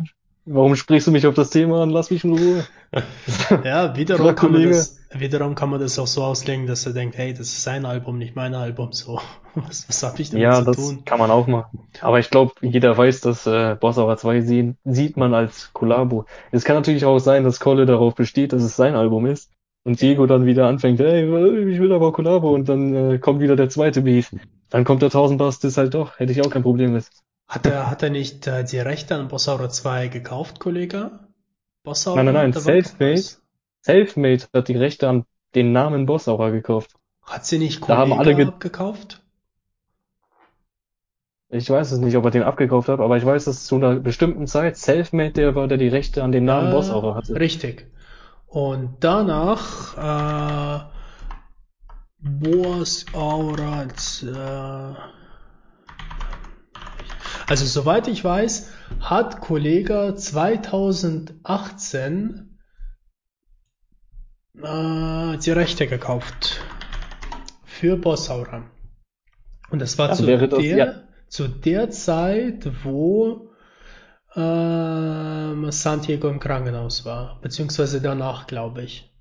[0.45, 1.89] warum sprichst du mich auf das Thema an?
[1.91, 2.67] Lass mich in Ruhe.
[3.63, 7.17] Ja, wiederum kann man das, wiederum kann man das auch so auslegen, dass er denkt,
[7.17, 9.19] hey, das ist sein Album, nicht mein Album, so.
[9.56, 11.04] Was, was habe ich damit Ja, zu das tun?
[11.06, 11.89] kann man auch machen.
[11.99, 16.25] Aber ich glaube, jeder weiß, dass äh, Bossauer 2 sehen, sieht man als Kollabo.
[16.51, 19.51] Es kann natürlich auch sein, dass Kolle darauf besteht, dass es sein Album ist.
[19.84, 21.24] Und Diego dann wieder anfängt, hey,
[21.70, 24.32] ich will aber Kollabo und dann äh, kommt wieder der zweite Beef.
[24.70, 26.20] dann kommt der 1000 Bass das halt doch.
[26.20, 27.06] Hätte ich auch kein Problem mit.
[27.48, 31.12] Hat er, hat er nicht äh, die Rechte an Bossauer 2 gekauft, Kollege?
[31.84, 32.15] Bossauer?
[32.17, 33.24] Nein, nein, nein, Selfmade.
[33.82, 36.94] Selfmade hat die Rechte an den Namen Bossauer gekauft.
[37.24, 39.22] Hat sie nicht Kollege da haben alle abgekauft?
[41.50, 43.96] Ich weiß es nicht, ob er den abgekauft hat, aber ich weiß, dass zu einer
[43.96, 47.38] bestimmten Zeit Selfmade der war, der die Rechte an dem Namen äh, Bossauer hatte.
[47.38, 47.88] Richtig.
[48.52, 50.82] Und danach äh,
[52.20, 53.86] Boas Aura.
[53.86, 54.94] Äh,
[57.48, 62.60] also soweit ich weiß, hat Kollege 2018
[64.62, 66.60] äh, die Rechte gekauft
[67.64, 68.70] für Bossaura.
[69.70, 71.04] Und das war zu, der, das, ja.
[71.30, 73.51] zu der Zeit, wo
[74.36, 79.12] äh, Santiago im Krankenhaus war, beziehungsweise danach, glaube ich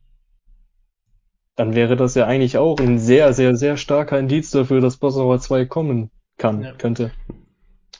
[1.61, 5.41] dann wäre das ja eigentlich auch ein sehr, sehr, sehr starker Indiz dafür, dass Bossauer
[5.41, 6.73] 2 kommen kann, ja.
[6.73, 7.11] könnte.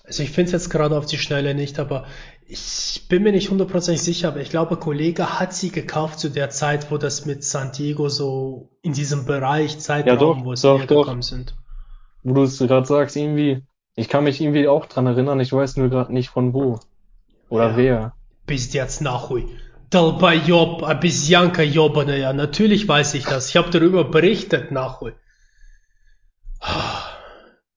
[0.03, 2.07] Also ich finde es jetzt gerade auf die Schnelle nicht, aber
[2.47, 6.49] ich bin mir nicht hundertprozentig sicher, aber ich glaube, Kollege hat sie gekauft zu der
[6.49, 10.63] Zeit, wo das mit San Diego so in diesem Bereich Zeitraum, ja, doch, wo es
[10.63, 11.55] doch, gekommen sind.
[12.23, 13.63] Wo du es gerade sagst, irgendwie,
[13.95, 16.81] ich kann mich irgendwie auch dran erinnern, ich weiß nur gerade nicht von wo.
[17.50, 17.78] Oder ja.
[17.78, 18.14] wer.
[18.46, 19.48] Bis jetzt nachhui.
[19.90, 22.34] Долбоеб, обезьянка ебаная.
[22.34, 23.50] Natürlich weiß ich das.
[23.50, 25.16] Ich habe darüber berichtet, nachhol.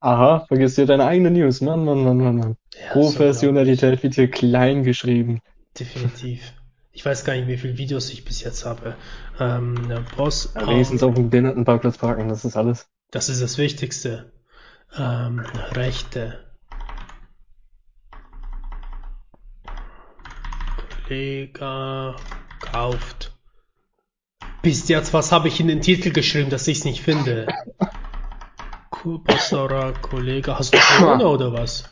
[0.00, 1.60] Aha, vergiss dir deine eigene News.
[1.60, 2.56] Mann, Mann, Mann, Mann, Mann.
[2.74, 5.40] Ja, Professionalität so wird hier klein geschrieben.
[5.78, 6.54] Definitiv.
[6.92, 8.96] Ich weiß gar nicht, wie viele Videos ich bis jetzt habe.
[9.38, 10.52] Ähm, der Boss.
[10.54, 12.88] Ja, wenigstens auf dem Behindertenparkplatz parken, das ist alles.
[13.10, 14.32] Das ist das Wichtigste.
[14.96, 15.40] Ähm,
[15.72, 16.38] Rechte.
[21.07, 22.15] Kollege
[22.61, 23.37] kauft.
[24.61, 27.47] Bis jetzt, was habe ich in den Titel geschrieben, dass ich es nicht finde?
[28.89, 31.91] Kurbasara Kollege, hast du Corona oder was?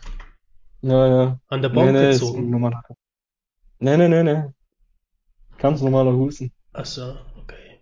[0.81, 1.39] Ja, ja.
[1.47, 2.49] An der Bank nee, nee, gezogen?
[2.49, 2.81] Normal.
[3.79, 4.43] Nee, nee, nee, nee.
[5.57, 6.51] Ganz normaler Husten.
[6.71, 7.81] Achso, okay.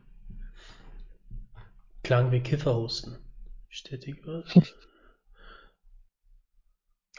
[2.03, 3.19] Klang wie Kifferhusten.
[3.67, 4.59] Bestätigt was?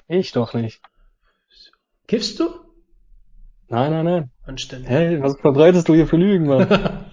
[0.09, 0.83] ich doch nicht.
[2.09, 2.70] Kiffst du?
[3.71, 4.31] Nein, nein, nein.
[4.43, 4.91] Anständig.
[4.91, 6.67] Hey, was verbreitest du hier für Lügen, Mann?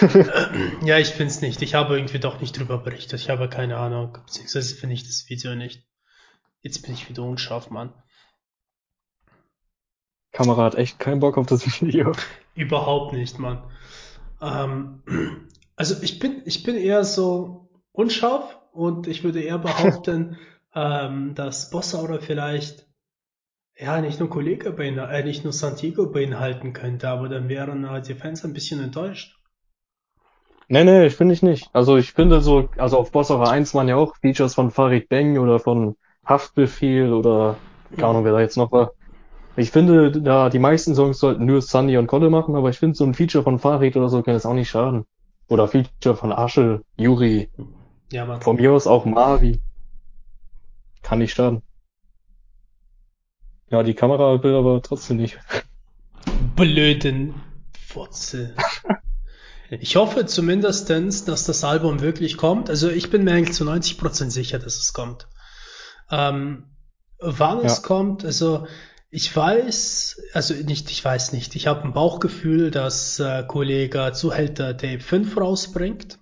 [0.82, 1.60] ja, ich find's nicht.
[1.60, 3.20] Ich habe irgendwie doch nicht drüber berichtet.
[3.20, 4.16] Ich habe keine Ahnung.
[4.24, 5.86] Beziehungsweise finde ich das Video nicht.
[6.62, 7.92] Jetzt bin ich wieder unscharf, Mann.
[10.32, 12.12] Kamera hat echt keinen Bock auf das Video.
[12.54, 13.62] Überhaupt nicht, Mann.
[14.40, 15.02] Ähm,
[15.76, 20.38] also ich bin, ich bin eher so unscharf und ich würde eher behaupten,
[20.74, 22.87] ähm, dass Bossa oder vielleicht
[23.78, 28.02] ja, nicht nur Kollege beinhalten, äh, nicht nur Santiago beinhalten könnte, aber dann wären äh,
[28.02, 29.36] die Fans ein bisschen enttäuscht.
[30.68, 31.70] Nee, nee, ich finde ich nicht.
[31.72, 35.38] Also ich finde so, also auf Bossauer 1 waren ja auch Features von Farid Bang
[35.38, 37.56] oder von Haftbefehl oder
[37.94, 38.92] keine Ahnung, wer da jetzt noch war.
[39.56, 42.96] Ich finde, da die meisten Songs sollten nur Sunny und Kolle machen, aber ich finde
[42.96, 45.04] so ein Feature von Farid oder so kann es auch nicht schaden.
[45.48, 47.48] Oder Feature von Asche, Juri.
[48.12, 48.42] Ja, man.
[48.42, 49.60] Von mir aus auch Marvi.
[51.02, 51.62] Kann nicht schaden.
[53.70, 55.38] Ja, die Kamera will aber trotzdem nicht.
[56.56, 57.34] Blöden
[57.92, 58.54] Wurzel.
[59.70, 62.70] Ich hoffe zumindestens, dass das Album wirklich kommt.
[62.70, 65.28] Also ich bin mir eigentlich zu 90% sicher, dass es kommt.
[66.10, 66.64] Ähm,
[67.18, 67.64] wann ja.
[67.66, 68.66] es kommt, also
[69.10, 74.74] ich weiß, also nicht, ich weiß nicht, ich habe ein Bauchgefühl, dass äh, Kollege Zuhälter
[74.74, 76.18] Tape 5 rausbringt,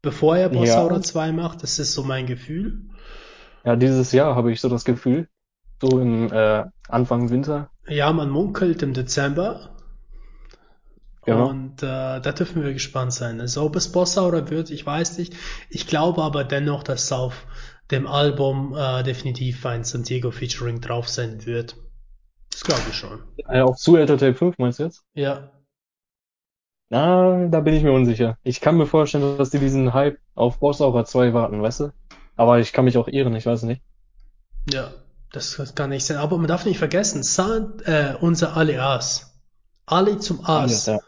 [0.00, 1.02] bevor er Boss ja.
[1.02, 1.64] 2 macht.
[1.64, 2.82] Das ist so mein Gefühl.
[3.64, 5.26] Ja, dieses Jahr habe ich so das Gefühl
[5.82, 7.70] so im äh, Anfang Winter.
[7.88, 9.76] Ja, man munkelt im Dezember.
[11.26, 11.42] Ja.
[11.42, 13.40] Und äh, da dürfen wir gespannt sein.
[13.40, 15.34] Also ob es Bossauer wird, ich weiß nicht.
[15.70, 17.46] Ich glaube aber dennoch, dass auf
[17.90, 21.76] dem Album äh, definitiv ein Santiago Featuring drauf sein wird.
[22.50, 23.20] Das glaube ich schon.
[23.48, 25.04] Äh, auf Zuhälter Tape 5 meinst du jetzt?
[25.14, 25.50] Ja.
[26.90, 28.38] Na, da bin ich mir unsicher.
[28.42, 31.92] Ich kann mir vorstellen, dass die diesen Hype auf Bossauer 2 warten, weißt du?
[32.36, 33.82] Aber ich kann mich auch irren, ich weiß nicht.
[34.70, 34.92] Ja,
[35.32, 36.18] das kann nicht sein.
[36.18, 39.38] Aber man darf nicht vergessen, San, äh, unser Alias,
[39.86, 41.00] Ali zum As, ja,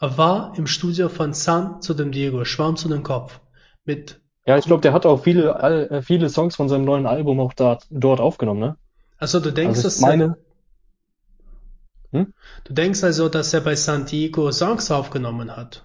[0.00, 0.18] ja.
[0.18, 3.40] war im Studio von San zu dem Diego, Schwarm zu dem Kopf.
[3.84, 7.38] Mit ja, ich glaube, der hat auch viele, äh, viele Songs von seinem neuen Album
[7.38, 8.76] auch da, dort aufgenommen, ne?
[9.18, 10.36] Also du denkst, also dass meine...
[12.12, 12.34] er, hm?
[12.64, 15.84] du denkst also, dass er bei San Diego Songs aufgenommen hat?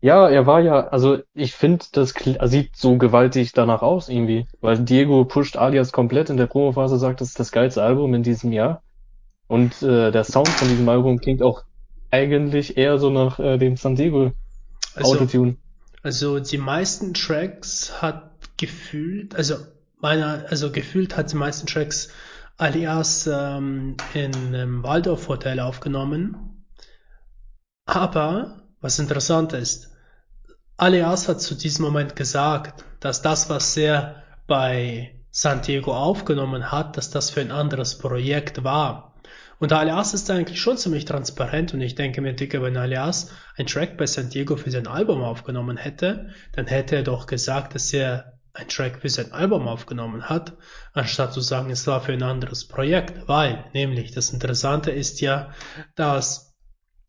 [0.00, 4.78] Ja, er war ja, also ich finde, das sieht so gewaltig danach aus irgendwie, weil
[4.78, 8.52] Diego pusht Alias komplett in der Promophase, sagt, das ist das geilste Album in diesem
[8.52, 8.82] Jahr.
[9.48, 11.64] Und äh, der Sound von diesem Album klingt auch
[12.10, 14.32] eigentlich eher so nach äh, dem San Diego
[14.94, 15.56] also, Autotune.
[16.02, 19.56] Also die meisten Tracks hat gefühlt, also
[19.98, 22.10] meiner, also gefühlt hat die meisten Tracks
[22.58, 26.64] alias ähm, in einem Waldorf Hotel aufgenommen.
[27.84, 29.90] Aber was interessant ist,
[30.76, 36.96] Alias hat zu diesem Moment gesagt, dass das, was er bei San Diego aufgenommen hat,
[36.96, 39.14] dass das für ein anderes Projekt war.
[39.58, 43.66] Und Alias ist eigentlich schon ziemlich transparent und ich denke mir, Dicke, wenn Alias ein
[43.66, 47.92] Track bei San Diego für sein Album aufgenommen hätte, dann hätte er doch gesagt, dass
[47.94, 50.54] er ein Track für sein Album aufgenommen hat,
[50.92, 55.50] anstatt zu sagen, es war für ein anderes Projekt, weil nämlich das Interessante ist ja,
[55.94, 56.54] dass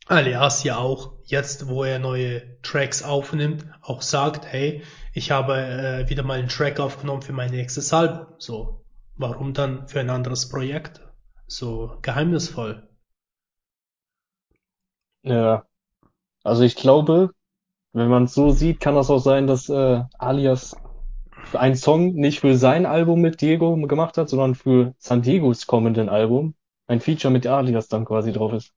[0.08, 4.82] Alias ja auch jetzt, wo er neue Tracks aufnimmt, auch sagt, hey,
[5.14, 8.28] ich habe äh, wieder mal einen Track aufgenommen für mein nächstes Album.
[8.38, 8.84] So,
[9.16, 11.02] warum dann für ein anderes Projekt?
[11.48, 12.88] So geheimnisvoll.
[15.24, 15.66] Ja,
[16.44, 17.32] also ich glaube,
[17.92, 20.76] wenn man es so sieht, kann das auch sein, dass äh, Alias
[21.54, 26.10] einen Song nicht für sein Album mit Diego gemacht hat, sondern für San Diegos kommenden
[26.10, 26.56] Album
[26.88, 28.74] ein Feature mit Alias dann quasi drauf ist.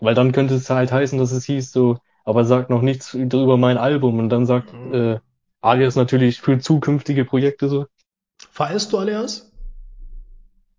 [0.00, 3.56] Weil dann könnte es halt heißen, dass es hieß so, aber sagt noch nichts über
[3.56, 4.94] mein Album und dann sagt mhm.
[4.94, 5.20] äh,
[5.60, 7.86] Alias natürlich für zukünftige Projekte so.
[8.38, 9.50] Feierst du Alias?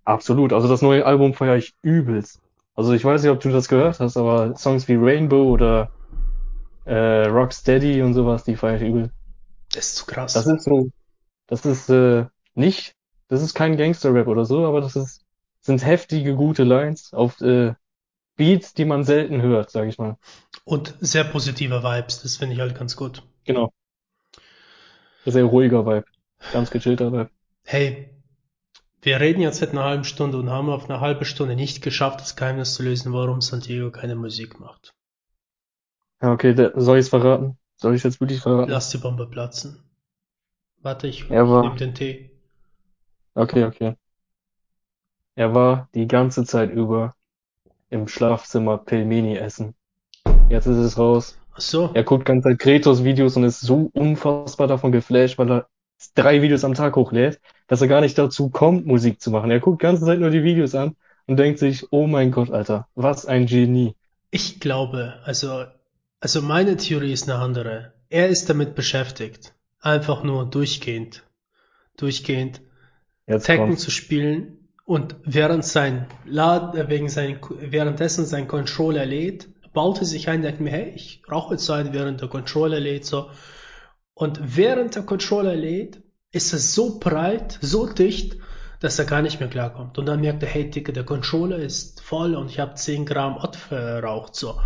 [0.05, 2.39] Absolut, also das neue Album feiere ich übelst.
[2.75, 5.89] Also ich weiß nicht, ob du das gehört hast, aber Songs wie Rainbow oder
[6.85, 9.11] äh, Rocksteady und sowas, die feiere ich übel.
[9.73, 10.33] Das ist zu krass.
[10.33, 10.89] Das ist so,
[11.47, 12.95] das ist äh, nicht,
[13.27, 15.25] das ist kein Gangster-Rap oder so, aber das ist,
[15.61, 17.73] sind heftige, gute Lines auf äh,
[18.37, 20.17] Beats, die man selten hört, sag ich mal.
[20.63, 23.23] Und sehr positive Vibes, das finde ich halt ganz gut.
[23.43, 23.73] Genau.
[25.25, 26.05] Sehr ruhiger Vibe.
[26.53, 27.29] Ganz gechillter Vibe.
[27.63, 28.09] Hey,
[29.01, 32.21] wir reden jetzt seit einer halben Stunde und haben auf eine halbe Stunde nicht geschafft,
[32.21, 34.93] das Geheimnis zu lösen, warum Santiago keine Musik macht.
[36.21, 37.57] Ja, okay, soll ich es verraten?
[37.75, 38.71] Soll ich jetzt wirklich verraten?
[38.71, 39.83] Lass die Bombe platzen.
[40.81, 41.63] Warte, ich, er war...
[41.63, 42.31] ich nehme den Tee.
[43.33, 43.95] Okay, okay.
[45.35, 47.15] Er war die ganze Zeit über
[47.89, 49.73] im Schlafzimmer Pelmeni essen.
[50.49, 51.37] Jetzt ist es raus.
[51.53, 51.89] Ach so.
[51.93, 55.67] Er guckt ganze Zeit Kretos-Videos und ist so unfassbar davon geflasht, weil er
[56.15, 59.51] drei Videos am Tag hochlädt, dass er gar nicht dazu kommt, Musik zu machen.
[59.51, 60.95] Er guckt ganze Zeit nur die Videos an
[61.25, 63.95] und denkt sich, oh mein Gott, Alter, was ein Genie.
[64.29, 65.65] Ich glaube, also
[66.19, 67.93] also meine Theorie ist eine andere.
[68.09, 71.23] Er ist damit beschäftigt, einfach nur durchgehend,
[71.95, 72.61] durchgehend
[73.27, 73.83] Jetzt Tekken kommt's.
[73.83, 74.56] zu spielen
[74.87, 80.61] und während sein Lad, äh, wegen sein, währenddessen sein Controller lädt, baute sich ein, denkt
[80.61, 83.29] mir, hey, ich rauche jetzt ein, während der Controller lädt, so.
[84.13, 88.37] Und während der Controller lädt, ist es so breit, so dicht,
[88.79, 89.97] dass er gar nicht mehr klarkommt.
[89.97, 93.35] Und dann merkt er, hey, Dicke, der Controller ist voll und ich habe 10 Gramm
[93.35, 94.57] Ott verraucht, so.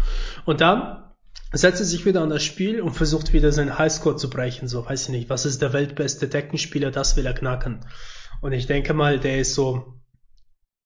[0.45, 1.03] Und dann
[1.51, 4.67] setzt er sich wieder an das Spiel und versucht wieder seinen Highscore zu brechen.
[4.67, 7.83] So, weiß ich nicht, was ist der weltbeste Deckenspieler, das will er knacken.
[8.39, 10.00] Und ich denke mal, der ist so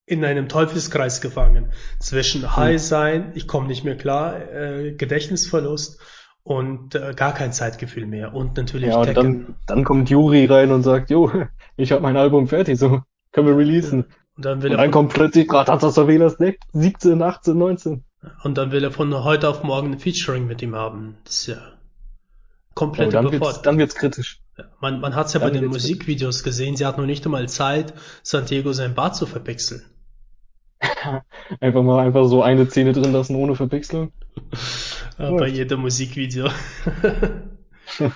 [0.06, 1.72] in einem Teufelskreis gefangen.
[2.00, 2.56] Zwischen hm.
[2.56, 6.00] High sein, ich komme nicht mehr klar, äh, Gedächtnisverlust
[6.44, 8.34] und äh, gar kein Zeitgefühl mehr.
[8.34, 11.32] Und natürlich ja, und dann, dann kommt Juri rein und sagt, jo,
[11.78, 14.06] ich habe mein Album fertig, so können wir releasen.
[14.38, 16.38] Und dann, will und dann kommt plötzlich Ratatasavelas
[16.74, 18.04] 17, 18, 19.
[18.44, 21.18] Und dann will er von heute auf morgen ein Featuring mit ihm haben.
[21.24, 21.58] Das ist ja
[22.74, 24.42] komplett oh, dann wird's, dann wird's kritisch.
[24.80, 27.50] Man man hat es ja dann bei den Musikvideos gesehen, sie hat noch nicht einmal
[27.50, 29.84] Zeit, Santiago sein Bart zu verpixeln.
[31.60, 34.12] einfach mal einfach so eine Szene drin lassen ohne Verpixeln.
[35.18, 36.50] Ja, bei jedem Musikvideo.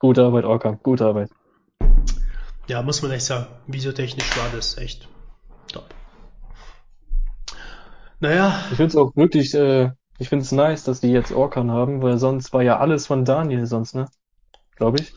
[0.00, 1.30] gute Arbeit, Orca, gute Arbeit.
[2.66, 3.46] Ja, muss man echt sagen.
[3.68, 5.08] Videotechnisch war das echt
[5.72, 5.94] top.
[8.18, 8.64] Naja.
[8.70, 12.02] Ich finde es auch wirklich, äh, ich finde es nice, dass die jetzt Orkan haben,
[12.02, 14.06] weil sonst war ja alles von Daniel sonst, ne?
[14.74, 15.12] Glaube ich.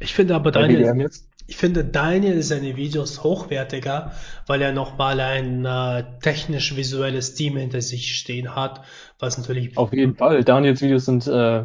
[0.00, 1.10] Ich finde aber Daniel,
[1.46, 4.12] ich finde Daniel seine Videos hochwertiger,
[4.46, 8.84] weil er nochmal ein äh, technisch-visuelles Team hinter sich stehen hat,
[9.18, 9.76] was natürlich...
[9.76, 11.64] Auf jeden Fall, Daniels Videos sind äh,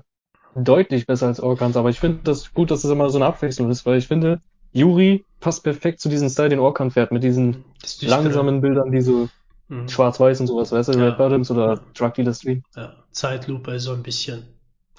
[0.56, 3.70] deutlich besser als Orkans, aber ich finde das gut, dass es immer so eine Abwechslung
[3.70, 4.42] ist, weil ich finde,
[4.74, 7.64] Yuri passt perfekt zu diesem Style, den Orkan fährt, mit diesen
[8.02, 9.30] langsamen Bildern, die so
[9.70, 9.90] Mhm.
[9.90, 11.10] Schwarz-Weiß und sowas, weißt du, ja.
[11.10, 11.80] Red Bottoms oder ja.
[11.94, 12.64] Drug Dealer Stream.
[12.76, 14.48] Ja, Zeitlupe so ein bisschen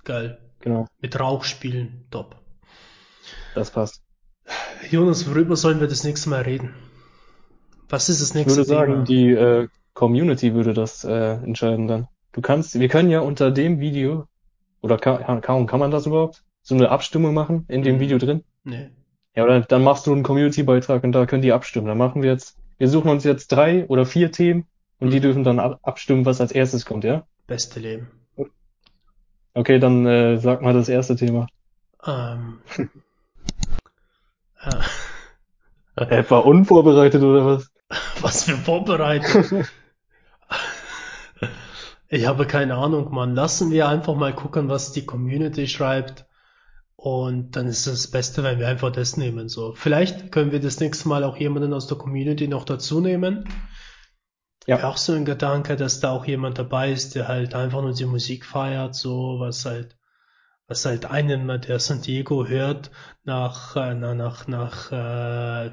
[0.05, 0.39] geil.
[0.61, 0.87] Genau.
[1.01, 2.37] Mit Rauchspielen, top.
[3.55, 4.03] Das passt.
[4.91, 6.75] Jonas, worüber sollen wir das nächste Mal reden?
[7.89, 9.05] Was ist das nächste Ich würde sagen, Thema?
[9.05, 12.09] die äh, Community würde das äh, entscheiden dann.
[12.33, 14.27] Du kannst, wir können ja unter dem Video,
[14.81, 16.43] oder kann, kann, kann man das überhaupt?
[16.63, 18.01] So eine Abstimmung machen in dem mhm.
[18.01, 18.45] Video drin?
[18.65, 18.91] Nee.
[19.35, 21.87] Ja, oder dann machst du einen Community-Beitrag und da können die abstimmen.
[21.87, 24.67] Dann machen wir jetzt wir suchen uns jetzt drei oder vier Themen
[25.01, 25.13] und mhm.
[25.13, 27.27] die dürfen dann abstimmen, was als erstes kommt, ja?
[27.47, 28.09] Beste Leben.
[29.55, 31.49] Okay, dann äh, sag mal das erste Thema.
[32.07, 32.85] Ähm, äh,
[35.97, 37.71] Etwa unvorbereitet oder was?
[38.21, 39.67] Was für vorbereitet?
[42.09, 43.35] ich habe keine Ahnung, Mann.
[43.35, 46.27] Lassen wir einfach mal gucken, was die Community schreibt.
[46.97, 49.49] Und dann ist es das Beste, wenn wir einfach das nehmen.
[49.49, 53.49] So, vielleicht können wir das nächste Mal auch jemanden aus der Community noch dazu nehmen.
[54.67, 54.85] Ja.
[54.85, 58.05] Auch so ein Gedanke, dass da auch jemand dabei ist, der halt einfach nur die
[58.05, 59.98] Musik feiert, so was halt
[60.69, 62.91] was halt einen, der San Diego hört,
[63.25, 65.73] nach, äh, nach, nach äh,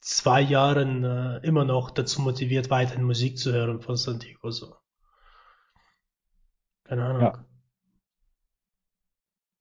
[0.00, 4.50] zwei Jahren äh, immer noch dazu motiviert, weiterhin Musik zu hören von San Diego.
[4.50, 4.76] So.
[6.84, 7.22] Keine Ahnung.
[7.22, 7.44] Ja.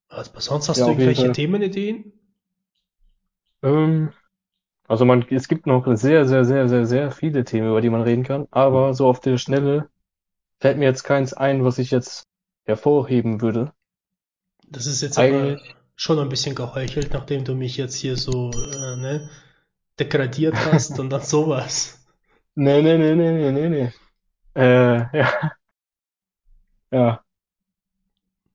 [0.09, 2.13] Was, sonst hast ja, du irgendwelche Themenideen?
[3.63, 4.11] Ähm,
[4.87, 8.01] also man, es gibt noch sehr, sehr, sehr, sehr, sehr viele Themen, über die man
[8.01, 9.89] reden kann, aber so auf der Schnelle
[10.59, 12.27] fällt mir jetzt keins ein, was ich jetzt
[12.65, 13.73] hervorheben würde.
[14.75, 15.57] Das ist jetzt aber
[15.95, 19.29] schon ein bisschen geheuchelt, nachdem du mich jetzt hier so äh, ne,
[19.97, 22.01] degradiert hast und dann sowas.
[22.57, 23.91] Nee, nee, nee, nee, nee, nee, nee.
[24.55, 25.51] Äh, ja.
[26.89, 27.21] Ja.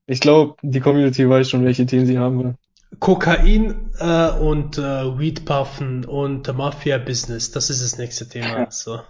[0.07, 2.55] Ich glaube, die Community weiß schon, welche Themen sie haben will.
[2.97, 8.71] Kokain äh, und äh, Weedpuffen und Mafia-Business, das ist das nächste Thema.
[8.71, 9.01] So.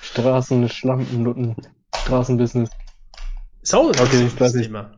[0.00, 1.56] Straßen, Schlampen, Lutten,
[1.94, 2.70] Straßenbusiness.
[3.60, 4.95] Ist auch ein okay, das Thema.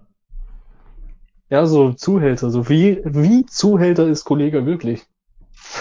[1.51, 5.07] Ja, so Zuhälter, so wie, wie Zuhälter ist Kollege wirklich?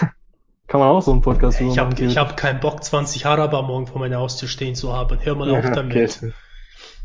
[0.66, 2.08] Kann man auch so einen Podcast ich hab, machen.
[2.08, 5.18] Ich habe keinen Bock, 20 Araber morgen vor meiner Haustür stehen zu haben.
[5.20, 6.20] Hör mal auf damit.
[6.22, 6.32] Okay.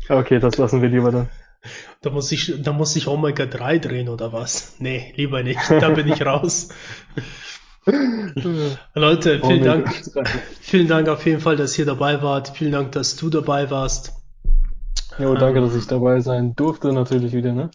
[0.08, 1.28] okay, das lassen wir lieber dann.
[2.02, 4.74] Da muss ich, da muss ich Omega 3 drehen oder was?
[4.80, 5.58] Nee, lieber nicht.
[5.70, 6.68] Da bin ich raus.
[8.94, 10.02] Leute, vielen Omega Dank.
[10.60, 12.50] Vielen Dank auf jeden Fall, dass ihr dabei wart.
[12.54, 14.12] Vielen Dank, dass du dabei warst.
[15.18, 17.70] Jo, danke, ähm, dass ich dabei sein durfte natürlich wieder, ne?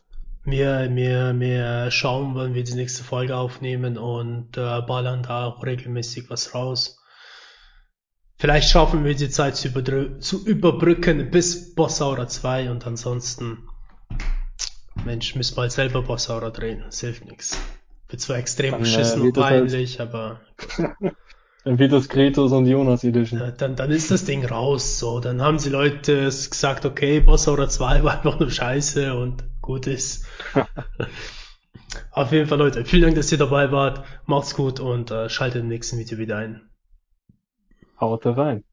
[0.46, 5.64] Wir, wir, wir schauen, wann wir die nächste Folge aufnehmen und äh, ballern da auch
[5.64, 7.00] regelmäßig was raus.
[8.38, 9.70] Vielleicht schaffen wir die Zeit zu,
[10.20, 13.68] zu überbrücken bis Bossaura 2 und ansonsten,
[15.04, 16.82] Mensch, müssen wir halt selber Bossaura drehen.
[16.86, 17.60] Das hilft nichts.
[18.08, 20.10] Wird zwar extrem dann, äh, beschissen äh, und peinlich, halt...
[20.10, 20.40] aber.
[21.66, 23.42] dann wird das Kretos und Jonas Edition.
[23.42, 25.20] Ja, dann, dann ist das Ding raus, so.
[25.20, 30.26] Dann haben die Leute gesagt, okay, Bossaura 2 war einfach nur scheiße und gut ist.
[32.12, 34.04] Auf jeden Fall, Leute, vielen Dank, dass ihr dabei wart.
[34.26, 36.68] Macht's gut und äh, schaltet im nächsten Video wieder ein.
[38.02, 38.64] Haut rein.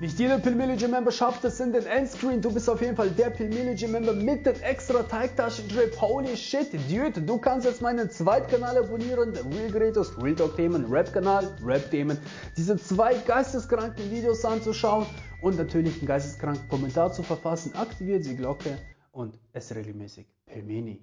[0.00, 2.40] Nicht jeder Pilmillige Member schafft es in den Endscreen.
[2.40, 6.00] Du bist auf jeden Fall der Pilmillige Member mit den extra Teigtaschen-Drip.
[6.00, 7.20] Holy shit, dude.
[7.20, 9.32] Du kannst jetzt meinen Zweitkanal abonnieren.
[9.32, 12.18] Der Real Greatest Real Talk Themen, Rap-Kanal, Rap-Themen.
[12.56, 15.06] Diese zwei geisteskranken Videos anzuschauen
[15.42, 17.74] und natürlich einen geisteskranken Kommentar zu verfassen.
[17.74, 18.78] Aktiviert die Glocke
[19.18, 21.02] und esse regelmäßig Pelmeni.